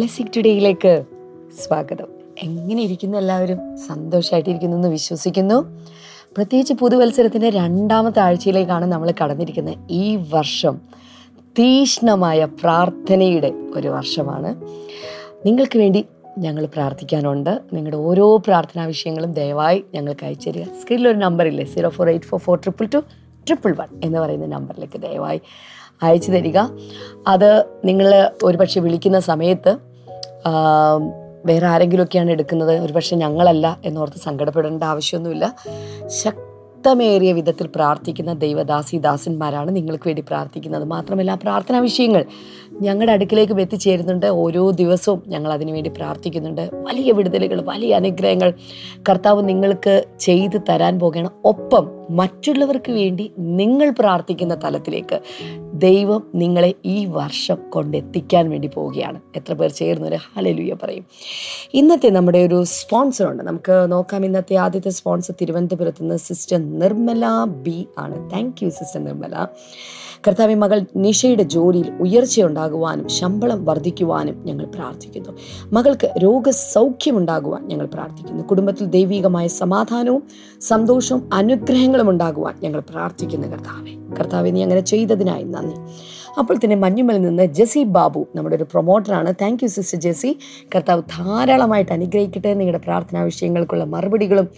ബ്ലെസ്സിക് 0.00 0.26
ടുഡേയിലേക്ക് 0.36 1.04
സ്വാഗതം. 1.66 2.06
എങ്ങനെ 2.42 2.82
ഇരിക്കുന്നു 2.82 3.18
എല്ലാവരും? 3.18 3.78
സന്തോഷമായിട്ടിരിക്കുന്നു 3.78 4.76
എന്ന് 4.76 4.88
വിശ്വസിക്കുന്നു. 4.88 5.80
പ്രത്യേകിച്ച് 6.36 6.74
പുതുവത്സരത്തിന്റെ 6.74 7.50
രണ്ടാമത്തെ 7.50 8.20
ആഴ്ചയിലേക്കാണ് 8.20 8.84
നമ്മൾ 8.84 9.12
കടന്നിരിക്കുന്നത്. 9.24 9.74
ഈ 9.90 10.16
വർഷം 10.16 10.80
തീഷ്ണമായ 11.58 12.44
പ്രാർത്ഥനയുടെ 12.44 13.52
ഒരു 13.76 13.88
വർഷമാണ്. 13.88 14.62
നിങ്ങൾക്ക് 15.46 15.78
വേണ്ടി 15.78 16.04
ഞങ്ങൾ 16.38 16.66
പ്രാർത്ഥിക്കാനുണ്ട്. 16.66 17.60
നിങ്ങളുടെ 17.72 17.96
ഓരോ 17.96 18.36
പ്രാർത്ഥനാ 18.36 18.84
വിഷയങ്ങളും 18.84 19.32
ദയവായി 19.32 19.84
ഞങ്ങൾക്ക് 19.94 20.26
അയച്ചു 20.26 20.50
തരിക 20.50 20.64
സ്ക്രീനിൽ 20.64 21.08
ഒരു 21.08 21.16
നമ്പറില്ലേ 21.16 21.64
zero 21.64 21.88
four 21.88 22.08
eight 22.08 22.26
four 22.26 22.40
four 22.40 22.58
triple 22.58 22.86
two 22.94 22.98
triple 23.46 23.76
one 23.76 23.88
എന്ന് 24.04 24.18
പറയുന്ന 24.18 24.46
നമ്പറിലേക്ക് 24.46 25.02
ദയവായി 25.02 25.40
അയച്ചു 26.02 26.32
തരിക 26.32 26.58
അത് 27.26 27.64
നിങ്ങൾ 27.84 28.30
ഒരുപക്ഷെ 28.44 28.80
വിളിക്കുന്ന 28.80 29.20
സമയത്ത് 29.20 29.89
വേറെ 31.46 31.66
ആരെങ്കിലുമൊക്കെയാണ് 31.66 32.30
എടുക്കുന്നത്. 32.30 32.78
ഒരുപക്ഷെ 32.78 33.16
ഞങ്ങളല്ല 33.16 33.78
എന്നോർത്ത് 33.84 34.16
സങ്കടപ്പെടേണ്ട 34.16 34.84
ആവശ്യമൊന്നുമില്ല. 34.84 35.54
ശക്തമേറിയ 36.06 37.32
വിധത്തിൽ 37.32 37.66
പ്രാർത്ഥിക്കുന്ന 37.66 38.32
ദൈവദാസി 38.32 38.96
ദാസന്മാരാണ് 38.96 39.76
നിങ്ങൾക്ക് 39.76 40.08
വേണ്ടി 40.08 40.24
പ്രാർത്ഥിക്കുന്നത്. 40.28 40.84
മാത്രമല്ല 40.84 41.34
പ്രാർത്ഥനാ 41.34 41.78
വിഷയങ്ങൾ 41.78 42.24
ഞങ്ങളുടെ 42.80 43.12
അടുക്കിലേക്ക് 43.12 43.52
എത്തിച്ചേരുന്നുണ്ട്. 43.52 44.26
ഓരോ 44.26 44.70
ദിവസവും 44.70 45.22
ഞങ്ങൾ 45.26 45.52
അതിനുവേണ്ടി 45.52 45.90
പ്രാർത്ഥിക്കുന്നുണ്ട്. 45.90 46.70
വലിയ 46.74 47.12
വിടുതലുകൾ 47.12 47.60
വലിയ 47.60 47.94
അനുഗ്രഹങ്ങൾ 47.94 48.52
കർത്താവ് 49.08 49.48
നിങ്ങൾക്ക് 49.48 50.04
ചെയ്തു 50.20 50.58
തരാൻ 50.58 50.98
പോകുകയാണ് 50.98 51.30
ഒപ്പം 51.44 51.90
മറ്റുള്ളവർക്ക് 52.10 52.92
വേണ്ടി 52.92 53.32
നിങ്ങൾ 53.38 53.90
പ്രാർത്ഥിക്കുന്ന 53.90 54.54
തലത്തിലേക്ക് 54.54 55.20
ദൈവം 55.74 56.22
നിങ്ങളെ 56.34 56.74
ഈ 56.84 57.06
വർഷം 57.06 57.56
കൊണ്ടെത്തിക്കാൻ 57.70 58.50
വേണ്ടി 58.50 58.68
പോവുകയാണ്. 58.68 59.20
എത്ര 59.36 59.52
പേർ 59.52 59.70
ചേർന്ന് 59.70 60.08
ഒരു 60.08 60.16
ഹാലലുയ 60.16 60.76
പറയും. 60.82 61.06
ഇന്നത്തെ 61.74 62.08
നമ്മുടെ 62.08 62.46
ഒരു 62.46 62.64
സ്പോൺസറുണ്ട് 62.64 63.42
നമുക്ക് 63.42 63.92
നോക്കാം 63.92 64.24
ഇന്നത്തെ 64.24 64.54
ആദ്യത്തെ 64.54 64.90
സ്പോൺസർ 64.90 65.34
തിരുവനന്തപുരത്ത് 65.40 66.02
നിന്ന് 66.02 66.16
സിസ്റ്റർ 66.16 66.78
നിർമ്മല 66.78 67.26
ബി 67.44 67.86
ആണ്. 67.98 68.30
Thank 68.30 68.64
you 68.64 68.68
sister 68.68 69.04
Nirmala. 69.04 69.46
കർത്താവി 70.26 70.54
മകൾ 70.54 70.84
നിഷയുടെ 70.96 71.42
ജോലിയിൽ 71.42 71.92
ഉയർച്ചയുണ്ടാകുവാനും 72.00 73.08
ശമ്പളം 73.08 73.64
വർദ്ധിക്കുവാനും 73.64 74.42
ഞങ്ങൾ 74.46 74.64
പ്രാർത്ഥിക്കുന്നു. 74.64 75.32
മകൾക്ക് 75.72 76.10
രോഗസൗഖ്യമുണ്ടാകുവാൻ 76.22 77.68
ഞങ്ങൾ 77.68 77.86
പ്രാർത്ഥിക്കുന്നു. 77.86 78.42
കുടുംബത്തിൽ 78.42 78.86
ദൈവികമായ 78.86 79.46
സമാധാനവും 79.46 80.22
സന്തോഷവും 80.60 81.30
അനുഗ്രഹങ്ങളും 81.32 82.10
ഉണ്ടാകുവാൻ 82.10 82.54
ഞങ്ങൾ 82.62 82.80
പ്രാർത്ഥിക്കുന്നു 82.80 83.48
കർത്താവെ. 83.48 83.94
കർത്താവെ 84.18 84.50
നീ 84.50 84.62
അങ്ങനെ 84.62 84.80
ചെയ്തതിനായി 84.80 85.42
നന്ദി. 85.42 85.76
അപ്പോൾ 86.38 86.56
തന്നെ 86.56 86.76
മഞ്ഞുമലിൽ 86.76 87.22
നിന്ന് 87.22 87.42
ജെസി 87.42 87.84
ബാബു 87.84 88.26
നമ്മുടെ 88.36 88.56
ഒരു 88.56 88.64
പ്രൊമോട്ടറാണ് 88.64 89.34
താങ്ക് 89.42 89.64
യു 89.64 89.68
സിസ്റ്റർ 89.68 89.98
ജെസി 89.98 90.38
കർത്താവ് 90.74 91.02
ധാരാളമായിട്ട് 91.02 91.92
അനുഗ്രഹിക്കട്ടെ 91.92 92.54
നിങ്ങളുടെ 92.54 92.82
പ്രാർത്ഥനാ 92.84 93.22
വിഷയങ്ങൾക്കുള്ള 93.22 93.84
മറുപടികളും 93.84 94.48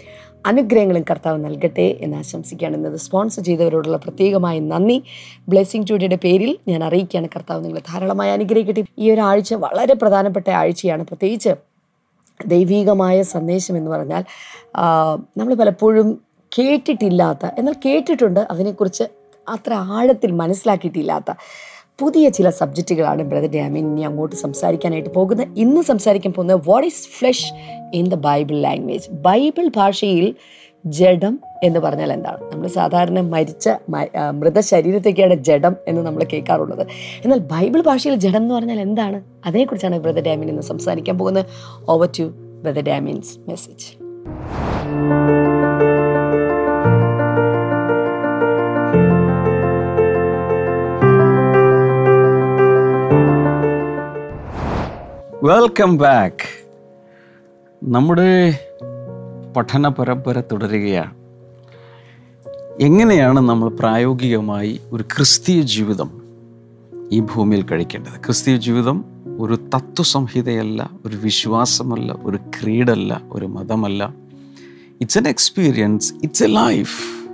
അനുഗ്രഹങ്ങളും 0.47 1.05
കർത്താവ് 1.11 1.45
നൽകട്ടെ 1.45 1.97
എന്ന് 2.01 2.17
ആശംസിക്കുകയാണ്. 2.17 2.77
ഇന്നത് 2.77 2.97
സ്പോൺസർ 2.97 3.43
ചെയ്തവരോടുള്ള 3.43 3.97
പ്രത്യേകമായ 3.97 4.59
നന്ദി. 4.59 5.03
ബ്ലെസ്സിങ് 5.49 5.87
ടുഡേയുടെ 5.91 6.19
പേരിൽ 6.25 6.59
ഞാൻ 6.69 6.85
അറിയിക്കുകയാണ്. 6.85 7.29
കർത്താവ് 7.37 7.65
നിങ്ങളെ 7.65 7.83
ധാരാളമായി 7.89 8.31
അനുഗ്രഹിക്കട്ടെ. 8.31 8.85
ഈ 8.99 9.11
ഒരു 9.11 9.21
ആഴ്ച 9.21 9.55
വളരെ 9.55 9.95
പ്രധാനപ്പെട്ട 9.95 10.51
ആഴ്ചയാണ്. 10.51 11.05
പ്രത്യേകിച്ച് 11.05 11.55
ദൈവീകമായ 12.47 13.23
സന്ദേശം 13.23 13.77
എന്ന് 13.77 13.91
പറഞ്ഞാൽ 13.91 14.25
നമ്മൾ 15.37 15.55
പലപ്പോഴും 15.55 16.21
കേട്ടിട്ടില്ലാത്ത 16.59 17.47
എന്നാൽ 17.59 17.75
കേട്ടിട്ടുണ്ട് 17.87 18.41
അതിനെക്കുറിച്ച് 18.51 19.05
അത്ര 19.49 19.73
ആഴത്തിൽ 19.75 20.33
മനസ്സിലാക്കിയിട്ടില്ലാത്ത 20.33 21.31
പുതിയ 22.01 22.29
ചില 22.29 22.51
സബ്ജക്റ്റുകളാണ് 22.51 23.23
ബ്രദർ 23.23 23.51
ഡാമിൻ 23.51 23.91
ഇനി 23.91 24.01
അങ്ങോട്ട് 24.01 24.37
സംസാരിക്കാനായിട്ട് 24.37 25.11
പോകുന്നത്. 25.11 25.49
ഇന്ന് 25.57 25.81
സംസാരിക്കാൻ 25.81 26.33
പോകുന്നത് 26.33 26.61
what 26.69 26.87
is 26.87 27.09
flesh 27.19 27.47
in 27.95 28.09
the 28.09 28.15
Bible 28.15 28.57
language 28.61 29.11
Bible 29.11 29.71
ഭാഷയിൽ 29.77 30.35
ജഡം 30.85 31.41
എന്ന് 31.65 31.81
പറഞ്ഞാൽ 31.81 32.13
എന്താണ്? 32.13 32.53
നമ്മൾ 32.53 32.69
സാധാരണ 32.69 33.21
മരിച്ച 33.21 33.69
മൃതശരീരത്തേക്കാണ് 34.39 35.35
ജഡം 35.35 35.77
എന്ന് 35.89 36.03
നമ്മൾ 36.03 36.25
കേൾക്കാറുള്ളത്. 36.33 36.87
എന്നാൽ 37.25 37.39
ബൈബിൾ 37.39 37.81
ഭാഷയിൽ 37.81 38.15
ജഡം 38.15 38.37
എന്ന് 38.37 38.55
പറഞ്ഞാൽ 38.55 38.81
എന്താണ്? 38.81 39.23
അതിനെക്കുറിച്ചാണ് 39.47 39.99
ബ്രദർ 39.99 40.23
ഡാമിൻ 40.23 40.49
ഇന്ന് 40.49 40.63
സംസാരിക്കാൻ 40.63 41.19
പോകുന്നത്. 41.19 41.47
Over 41.89 42.11
to 42.19 42.23
brother 42.63 42.81
Damien's 42.81 43.51
message 43.51 43.89
welcome 55.45 55.97
back 55.97 56.45
നമ്മുടെ 57.85 58.59
പഠന 59.57 59.89
പരമ്പര 59.89 60.41
തുടരുകയാണ്. 60.41 61.15
എങ്ങനെയാണ് 62.81 63.41
നമ്മൾ 63.41 63.69
പ്രായോഗികമായി 63.69 64.81
ഒരു 64.93 65.03
ക്രിസ്തീയ 65.03 65.63
ജീവിതം 65.63 66.23
ഈ 67.13 67.21
ഭൂമിയിൽ 67.21 67.63
കഴിക്കേണ്ടത്? 67.63 68.25
ക്രിസ്തീയ 68.27 68.57
ജീവിതം 68.57 69.05
ഒരു 69.41 69.55
തത്വസംഹിതയല്ല 69.55 70.91
ഒരു 71.07 71.17
വിശ്വാസമല്ല 71.17 72.17
ഒരു 72.25 72.37
ക്രീഡല്ല 72.37 73.23
ഒരു 73.33 73.47
മതമല്ല. 73.47 74.15
It's 75.01 75.19
an 75.19 75.29
experience 75.29 76.15
it's 76.23 76.45
a 76.45 76.47
life 76.47 77.29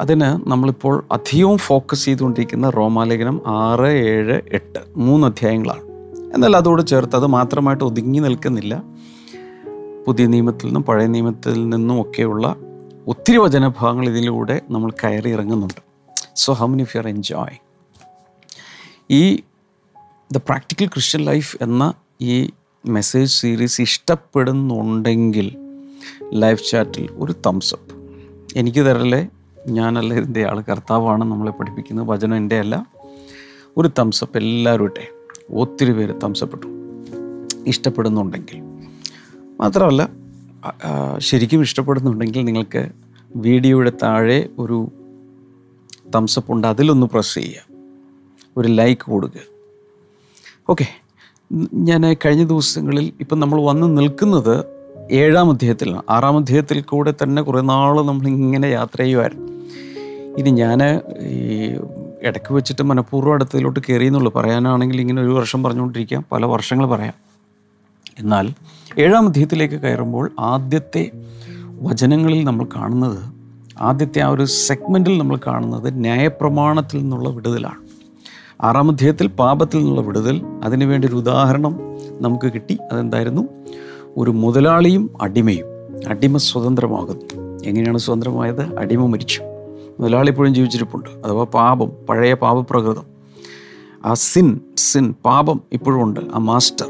അതിന് 0.00 0.50
നമ്മളിപ്പോൾ 0.50 1.04
അധികവും 1.12 1.58
ഫോക്കസ് 1.58 2.04
ചെയ്തുകൊണ്ടിരിക്കുന്ന 2.04 2.70
റോമാലേഖനം 2.70 3.40
ആറ് 3.46 3.86
ഏഴ് 3.86 4.40
എട്ട് 4.52 4.78
മൂന്ന് 4.96 5.26
അധ്യായങ്ങളാണ്. 5.26 5.89
എന്നാൽ 6.34 6.56
അതോട് 6.56 6.86
ചേർത്ത് 6.86 7.16
അത് 7.16 7.26
മാത്രമായിട്ട് 7.26 7.84
ഒതുങ്ങി 7.84 8.18
നിൽക്കുന്നില്ല. 8.18 8.82
പുതിയ 10.06 10.26
നിയമത്തിൽ 10.26 10.66
നിന്നും 10.66 10.82
പഴയ 10.82 11.06
നിയമത്തിൽ 11.06 11.68
നിന്നും 11.68 12.02
ഒക്കെയുള്ള 12.02 12.56
ഒത്തിരി 13.06 13.38
വചനഭാഗങ്ങൾ 13.38 14.08
ഇതിലൂടെ 14.08 14.60
നമ്മൾ 14.70 14.90
കയറി 14.90 15.30
ഇറങ്ങുന്നുണ്ട്. 15.30 15.80
So 16.36 16.52
how 16.52 16.66
many 16.66 16.84
fear 16.84 17.08
enjoy 17.08 17.56
ഈ 19.10 19.42
ദ 20.32 20.36
പ്രാക്ടിക്കൽ 20.36 20.86
ക്രിസ്ത്യൻ 20.86 21.24
ലൈഫ് 21.24 21.56
എന്ന 21.62 21.94
ഈ 22.20 22.50
മെസ്സേജ് 22.86 23.30
സീരീസ് 23.30 23.82
ഇഷ്ടപ്പെടുന്നുണ്ടെങ്കിൽ 23.82 25.56
ലൈവ് 26.32 26.58
ചാറ്റിൽ 26.70 27.08
ഒരു 27.12 27.32
തംസപ്പ് 27.46 27.94
എനിക്ക് 28.56 28.86
തരല്ലേ 28.86 29.28
ഞാനല്ല 29.68 30.14
ഇതിന്റെ 30.14 30.44
ആൾ 30.44 30.60
കർത്താവാണ് 30.60 31.22
നമ്മളെ 31.22 31.50
പഠിപ്പിക്കുന്നത് 31.50 32.08
വചനം 32.08 32.36
എന്റെ 32.36 32.58
അല്ല 32.58 32.86
ഒരു 33.76 33.90
തംസപ്പ് 33.98 34.38
എല്ലാവരും 34.38 34.84
ഇട്ടെ 34.84 35.19
ഒത്തിരി 35.52 35.92
പേര് 35.92 36.14
തംസപ്പെട്ടു 36.22 36.66
ഇഷ്ടപ്പെടുന്നുണ്ടെങ്കിൽ. 37.66 38.58
മാത്രമല്ല 39.60 40.08
ശരിക്കും 41.18 41.60
ഇഷ്ടപ്പെടുന്നുണ്ടെങ്കിൽ 41.60 42.44
നിങ്ങൾക്ക് 42.44 42.88
വീഡിയോയുടെ 43.36 43.92
താഴെ 44.02 44.48
ഒരു 44.58 44.88
തംസപ്പ് 46.14 46.52
ഉണ്ട്. 46.52 46.66
അതിലൊന്ന് 46.66 47.06
പ്രസ് 47.06 47.34
ചെയ്യുക. 47.34 47.62
ഒരു 48.56 48.68
ലൈക്ക് 48.68 49.10
കൊടുക്കുക. 49.10 49.40
ഓക്കെ 50.68 50.86
ഞാൻ 51.74 52.16
കഴിഞ്ഞ 52.24 52.44
ദിവസങ്ങളിൽ 52.44 53.12
ഇപ്പം 53.20 53.40
നമ്മൾ 53.40 53.60
വന്ന് 53.60 53.98
നിൽക്കുന്നത് 53.98 54.64
ഏഴാം 55.10 55.50
അധ്യായത്തിലാണ്. 55.50 56.02
ആറാം 56.10 56.36
അധ്യായത്തിൽ 56.36 56.80
കൂടെ 56.80 57.14
തന്നെ 57.22 57.42
കുറേ 57.42 57.60
നാൾ 57.60 58.02
നമ്മളിങ്ങനെ 58.02 58.66
യാത്ര 58.66 58.98
ചെയ്യുമായിരുന്നു 58.98 59.46
ഇനി 60.38 60.50
ഞാൻ 60.50 60.82
ഈ 61.20 61.76
ഇടയ്ക്ക് 62.22 62.54
വെച്ചിട്ട് 62.54 62.82
മനഃപൂർവം 62.82 63.32
അടുത്തതിലോട്ട് 63.32 63.80
കയറിയെന്നുള്ളൂ 63.88 64.32
പറയാനാണെങ്കിൽ 64.32 65.00
ഇങ്ങനെ 65.00 65.22
ഒരു 65.22 65.30
വർഷം 65.30 65.62
പറഞ്ഞുകൊണ്ടിരിക്കാം. 65.62 66.24
പല 66.32 66.44
വർഷങ്ങൾ 66.44 66.86
പറയാം. 66.86 67.14
എന്നാൽ 68.18 68.50
ഏഴാം 68.98 69.28
അധ്യയത്തിലേക്ക് 69.28 69.74
കയറുമ്പോൾ 69.74 70.30
ആദ്യത്തെ 70.40 71.10
വചനങ്ങളിൽ 71.82 72.44
നമ്മൾ 72.44 72.66
കാണുന്നത് 72.76 73.18
ആദ്യത്തെ 73.80 74.20
ആ 74.20 74.28
ഒരു 74.28 74.44
സെഗ്മെന്റിൽ 74.44 75.18
നമ്മൾ 75.18 75.38
കാണുന്നത് 75.46 76.00
ന്യായപ്രമാണത്തിൽ 76.00 76.98
നിന്നുള്ള 76.98 77.28
വിടുതലാണ്. 77.28 77.74
ആറാം 78.60 78.90
അധ്യായത്തിൽ 78.90 79.26
പാപത്തിൽ 79.26 79.78
നിന്നുള്ള 79.78 80.00
വിടുതൽ. 80.00 80.42
അതിനുവേണ്ടി 80.64 81.08
ഒരു 81.08 81.16
ഉദാഹരണം 81.16 81.78
നമുക്ക് 82.20 82.52
കിട്ടി. 82.52 82.78
അതെന്തായിരുന്നു? 82.92 83.48
ഒരു 84.16 84.30
മുതലാളിയും 84.30 85.10
അടിമയും. 85.20 85.66
അടിമ 86.08 86.36
സ്വതന്ത്രമാകുന്നു. 86.36 87.60
എങ്ങനെയാണ് 87.64 87.98
സ്വതന്ത്രമായത്? 87.98 88.78
അടിമ 88.78 89.06
മരിച്ചു. 89.06 89.42
മുതലാളി 90.00 90.30
ഇപ്പോഴും 90.30 90.54
ജീവിച്ചിരിപ്പുണ്ട്. 90.54 91.08
അഥവാ 91.26 91.44
പാപം 91.44 91.92
പഴയ 92.08 92.34
പാപപ്രകൃതം. 92.34 93.02
ആ 94.04 94.14
സിൻ 94.14 94.60
സിൻ 94.76 95.14
പാപം 95.24 95.60
ഇപ്പോഴും 95.72 96.02
ഉണ്ട്. 96.02 96.20
ആ 96.34 96.38
മാസ്റ്റർ 96.38 96.86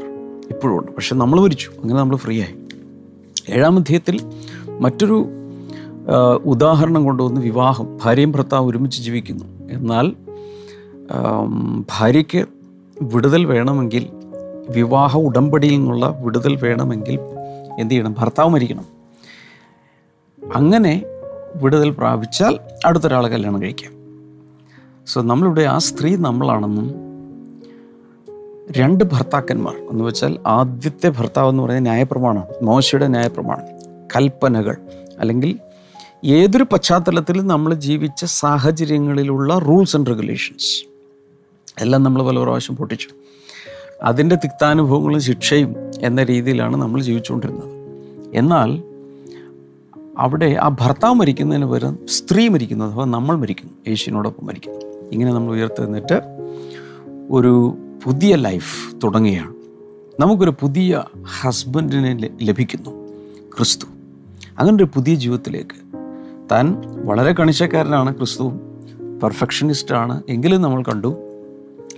ഇപ്പോഴും 0.49 0.79
ഉണ്ട്. 0.79 0.91
പക്ഷെ 0.91 1.15
നമ്മൾ 1.15 1.39
മരിച്ചു. 1.39 1.69
അങ്ങനെ 1.81 1.99
നമ്മൾ 1.99 2.15
ഫ്രീ 2.15 2.41
ആയി. 2.41 2.55
ഏഴാം 3.49 3.77
അധ്യായത്തിൽ 3.77 4.31
മറ്റൊരു 4.79 5.25
ഉദാഹരണം 6.45 7.03
കൊണ്ടുവന്ന് 7.03 7.41
വിവാഹം 7.41 7.99
ഭാര്യയും 8.03 8.31
ഭർത്താവ് 8.31 8.69
ഒരുമിച്ച് 8.69 9.01
ജീവിക്കുന്നു. 9.01 9.45
എന്നാൽ 9.71 10.13
ഭാര്യയ്ക്ക് 11.99 12.45
വിടുതൽ 13.01 13.45
വേണമെങ്കിൽ 13.45 14.07
വിവാഹ 14.69 15.17
ഉടമ്പടിയിൽ 15.17 15.71
നിന്നുള്ള 15.71 16.17
വിടുതൽ 16.19 16.55
വേണമെങ്കിൽ 16.55 17.19
എന്ത് 17.79 17.91
ചെയ്യണം? 17.91 18.15
ഭർത്താവ് 18.17 18.49
മരിക്കണം. 18.49 18.85
അങ്ങനെ 20.55 21.03
വിടുതൽ 21.55 21.89
പ്രാപിച്ചാൽ 21.89 22.59
അടുത്തൊരാളെ 22.85 23.29
കല്യാണം 23.29 23.61
കഴിക്കാം. 23.61 23.91
സോ 25.07 25.21
നമ്മളിവിടെ 25.21 25.61
ആ 25.61 25.77
സ്ത്രീ 25.77 26.15
നമ്മളാണെന്നും 26.15 27.11
രണ്ട് 28.77 29.03
ഭർത്താക്കന്മാർ. 29.03 29.75
എന്ന് 29.91 30.03
വെച്ചാൽ 30.03 30.39
ആദ്യത്തെ 30.47 31.09
ഭർത്താവ് 31.09 31.49
എന്ന് 31.49 31.63
പറയുന്നത് 31.63 31.93
ന്യായപ്രമാണമാണ്. 31.93 32.63
മോശയുടെ 32.63 33.07
ന്യായപ്രമാണം. 33.07 33.65
കൽപ്പനകൾ. 34.15 34.77
അല്ലെങ്കിൽ 35.19 35.59
ഏതൊരു 36.25 36.63
പശ്ചാത്തലത്തിലും 36.63 37.47
നമ്മൾ 37.47 37.73
ജീവിച്ച 37.73 38.25
സാഹചര്യങ്ങളിലുള്ള 38.25 39.57
റൂൾസ് 39.57 39.97
ആൻഡ് 39.97 40.07
റെഗുലേഷൻസ് 40.07 40.85
എല്ലാം 41.81 42.03
നമ്മൾ 42.03 42.23
പല 42.23 42.43
പ്രാവശ്യം 42.43 42.75
പൊട്ടിച്ചു. 42.75 43.07
അതിന്റെ 44.03 44.35
തിക്താനുഭവങ്ങളും 44.35 45.21
ശിക്ഷയും 45.21 45.75
എന്ന 46.01 46.23
രീതിയിലാണ് 46.23 46.77
നമ്മൾ 46.77 47.01
ജീവിച്ചുകൊണ്ടിരുന്നത്. 47.01 47.81
എന്നാൽ 48.33 48.83
അവിടെ 50.21 50.57
ആ 50.61 50.67
ഭർത്താവ് 50.67 51.13
മരിക്കുന്നതിന് 51.13 51.65
പകരം 51.65 51.97
സ്ത്രീ 52.07 52.47
മരിക്കുന്നു 52.47 52.85
അഥവാ 52.85 53.05
നമ്മൾ 53.05 53.35
മരിക്കുന്നു 53.35 53.73
യേശുവിനോടൊപ്പം 53.87 54.45
മരിക്കുന്നു. 54.45 54.79
ഇങ്ങനെ 55.11 55.33
നമ്മൾ 55.33 55.53
ഉയർത്തുന്നിട്ട് 55.53 56.21
ഒരു 57.31 57.77
പുതിയ 58.03 58.35
ലൈഫ് 58.35 58.95
തുടങ്ങുകയാണ്. 59.03 59.53
നമുക്കൊരു 60.19 60.53
പുതിയ 60.59 61.03
ഹസ്ബൻഡിനെ 61.41 62.29
ലഭിക്കുന്നു 62.41 62.89
ക്രിസ്തു. 63.57 63.85
അങ്ങനെ 64.59 64.75
ഒരു 64.75 64.83
പുതിയ 64.83 65.15
ജീവിതത്തിലേക്ക്. 65.15 65.97
താൻ 66.51 66.81
വളരെ 67.05 67.33
കണിശക്കാരനാണ് 67.33 68.15
ക്രിസ്തു 68.15 68.43
പെർഫെക്ഷനിസ്റ്റാണ്. 69.23 70.23
എങ്കിലും 70.29 70.61
നമ്മൾ 70.61 70.83
കണ്ടു 70.83 71.17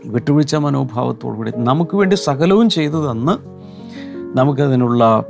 വിട്ടുവീഴ്ച 0.05 0.55
മനോഭാവത്തോടുകൂടി 0.55 1.51
നമുക്ക് 1.55 1.95
വേണ്ടി 1.95 2.15
സകലവും 2.15 2.69
ചെയ്തു 2.69 3.11
തന്ന് 3.11 3.37
നമുക്കതിനുള്ള 4.37 5.23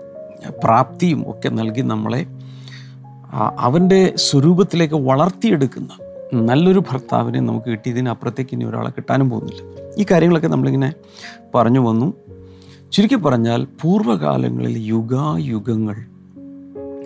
പ്രാപ്തിയും 0.64 1.30
ഒക്കെ 1.30 1.50
നൽകി 1.50 1.82
നമ്മളെ 1.82 2.43
അവന്റെ 3.34 4.14
സ്വരൂപത്തിലേക്ക് 4.16 4.96
വളർത്തിയെടുക്കുന്ന 4.96 5.90
നല്ലൊരു 6.34 6.80
ഭർത്താവിനെ 6.80 7.40
നമുക്ക് 7.40 7.70
കിട്ടിയതിനപ്പുറത്തേക്ക് 7.70 8.56
ഇനി 8.56 8.64
ഒരാളെ 8.64 8.90
കിട്ടാനും 8.90 9.30
പോകുന്നില്ല. 9.30 9.62
ഈ 9.98 10.06
കാര്യങ്ങളൊക്കെ 10.12 10.48
നമ്മളിങ്ങനെ 10.48 10.94
പറഞ്ഞു 11.56 11.80
വന്നു. 11.80 12.14
ചുരുക്കി 12.92 13.16
പറഞ്ഞാൽ 13.16 13.68
പൂർവകാലങ്ങളിൽ 13.82 14.78
യുഗായുഗങ്ങൾ 14.78 15.96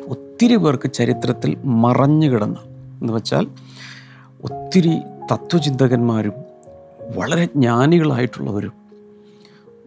ഒത്തിരി 0.07 0.55
പേർക്ക് 0.55 0.91
ചരിത്രത്തിൽ 0.91 1.57
മറഞ്ഞു 1.65 2.27
കിടന്ന 2.27 2.57
എന്ന് 3.01 3.13
വെച്ചാൽ 3.13 3.47
ഒത്തിരി 4.43 4.99
തത്വചിന്തകന്മാരും 5.33 6.33
വളരെ 7.15 7.45
ജ്ഞാനികളായിട്ടുള്ളവരും 7.45 8.73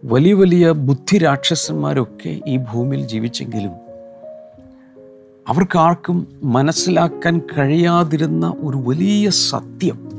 വലിയ 0.03 0.33
വലിയ 0.33 0.71
ബുദ്ധിരാക്ഷസന്മാരൊക്കെ 0.71 2.41
ഈ 2.47 2.57
ഭൂമിയിൽ 2.57 3.07
ജീവിച്ചെങ്കിലും 3.07 3.71
അവർക്കാർക്കും 5.47 6.27
മനസ്സിലാക്കാൻ 6.43 7.39
കഴിയാതിരുന്ന 7.39 8.53
ഒരു 8.59 8.77
വലിയ 8.77 9.29
സത്യം 9.29 10.09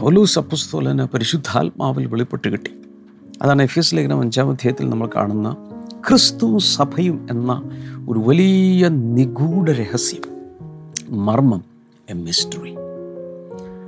പൗലൂസ് 0.00 0.38
അപ്പസ്തോലന് 0.38 0.98
പരിശുദ്ധാത്മാവിൽ 0.98 2.06
വെളിപ്പെട്ട് 2.06 2.48
കിട്ടി. 2.48 2.70
അതാണ് 3.42 3.62
എഫ് 3.62 3.78
എസ് 3.78 3.94
ലേഖനം 3.94 4.20
അഞ്ചാം 4.20 4.50
അധ്യായത്തിൽ 4.50 4.88
നമ്മൾ 4.88 5.08
കാണുന്ന 5.16 5.56
ക്രിസ്തു 6.08 6.58
സഭയും 6.58 7.26
എന്ന 7.30 7.62
ഒരു 8.08 8.18
വലിയ 8.18 8.88
നിഗൂഢ 8.88 9.68
രഹസ്യം 9.68 10.22
മർമ്മം 11.26 11.64
എ 12.10 12.12
മിസ്റ്ററി. 12.12 12.70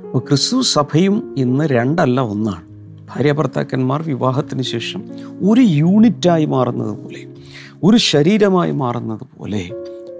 അപ്പോൾ 0.05 0.19
ക്രിസ്തു 0.19 0.61
സഭയും 0.61 1.35
ഇന്ന് 1.37 1.63
രണ്ടല്ല 1.65 2.21
ഒന്നാണ്. 2.21 2.63
ഭാര്യ 3.09 3.31
ഭർത്താക്കന്മാർ 3.31 4.01
വിവാഹത്തിന് 4.01 4.61
ശേഷം 4.61 5.03
ഒരു 5.49 5.61
യൂണിറ്റായി 5.61 6.45
മാറുന്നത് 6.45 7.03
പോലെ. 7.03 7.32
ഒരു 7.83 7.97
ശരീരമായി 7.97 8.71
മാറുന്നത് 8.71 9.39
പോലെ 9.39 9.69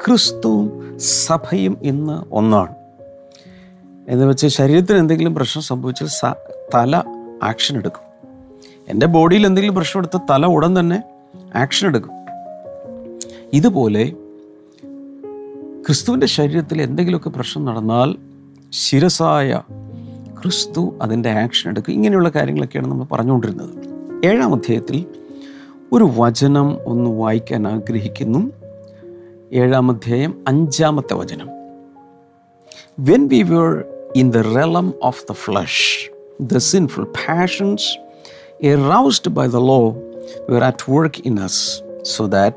ക്രിസ്തുവും 0.06 1.00
സഭയും 1.00 1.77
ഇന്ന് 1.81 2.24
ഒന്നാണ്. 2.31 2.75
എന്ന് 4.07 4.25
വെച്ച് 4.25 4.48
ശരീരത്തിന് 4.48 4.98
എന്തെങ്കിലും 4.98 5.36
പ്രശ്നം 5.36 5.63
സംഭവിച്ചാൽ 5.63 6.33
തല 6.74 7.04
ആക്ഷൻ 7.44 7.77
എടുക്കും. 7.77 8.01
എന്റെ 8.88 9.06
ബോഡിയിൽ 9.06 9.45
എന്തെങ്കിലും 9.45 9.75
പ്രശ്നം 9.75 10.00
എടുത്താൽ 10.00 10.19
തല 10.30 10.45
ഉടൻ 10.45 10.80
തന്നെ 10.80 11.04
ആക്ഷൻ 11.56 11.88
എടുക്കും. 11.88 12.12
ഇതുപോലെ 13.54 14.09
ക്രിസ്തുവിന്റെ 15.86 16.27
ശരീരത്തിൽ 16.27 16.81
എന്തെങ്കിലുമൊക്കെ 16.81 17.30
പ്രശ്നം 17.30 17.66
നടന്നാൽ 17.66 18.16
ശിരസായ 18.71 19.62
ക്രിസ്തു 20.42 20.95
അതിന്റെ 21.01 21.30
ആക്ഷൻ 21.30 21.69
എടുക്കും. 21.69 21.94
ഇങ്ങനെയുള്ള 21.94 22.30
കാര്യങ്ങളൊക്കെയാണ് 22.30 22.88
നമ്മൾ 22.88 23.06
പറഞ്ഞുകൊണ്ടിരുന്നത്. 23.06 23.71
ഏഴാം 24.25 24.54
അധ്യായത്തിൽ 24.54 25.06
ഒരു 25.94 26.06
വചനം 26.18 26.68
ഒന്ന് 26.86 27.10
വായിക്കാൻ 27.10 27.68
ആഗ്രഹിക്കുന്നു 27.68 28.42
ഏഴാം 29.54 29.92
അധ്യായം 29.92 30.45
അഞ്ചാമത്തെ 30.48 31.16
വചനം 31.16 31.50
when 33.07 33.28
we 33.28 33.44
were 33.44 33.75
in 34.16 34.31
the 34.31 34.44
realm 34.56 34.88
of 35.01 35.18
the 35.30 35.34
flesh, 35.34 35.78
the 36.51 36.60
sinful 36.60 37.06
passions 37.06 37.81
aroused 38.63 39.34
by 39.34 39.48
the 39.48 39.60
law 39.62 39.86
were 40.50 40.63
at 40.63 40.88
work 40.88 41.19
in 41.19 41.40
us, 41.40 41.57
so 42.04 42.28
that 42.28 42.56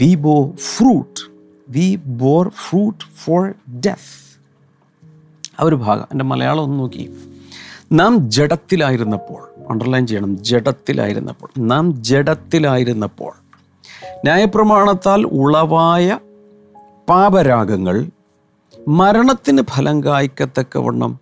we 0.00 0.16
bore 0.16 0.52
fruit. 0.74 1.14
We 1.68 1.86
bore 2.22 2.50
fruit 2.66 2.98
for 3.24 3.40
death. 3.80 4.08
ആ 5.58 5.64
ഒരു 5.64 5.74
ഭാഗം 5.74 6.06
എന്റെ 6.12 6.24
മലയാളം 6.24 6.62
ഒന്ന് 6.62 6.78
നോക്കി 6.78 7.04
നാം 7.92 8.30
ജഡത്തിലായിരുന്നപ്പോൾ 8.30 9.42
underline 9.72 10.06
ചെയ്യണം. 10.06 10.44
ജഡത്തിലായിരുന്നപ്പോൾ. 10.44 11.48
നാം 11.58 12.02
ജഡത്തിലായിരുന്നപ്പോൾ 12.02 13.32
ന്യായപ്രമാണത്താൽ 14.14 15.22
ഉളവായ 15.22 16.18
പാപരാഗങ്ങൾ 17.08 18.10
മരണത്തിന് 18.88 19.62
ഫലം 19.70 20.04
കായ്ക്കത്തക്കവണ്ണം 20.04 21.18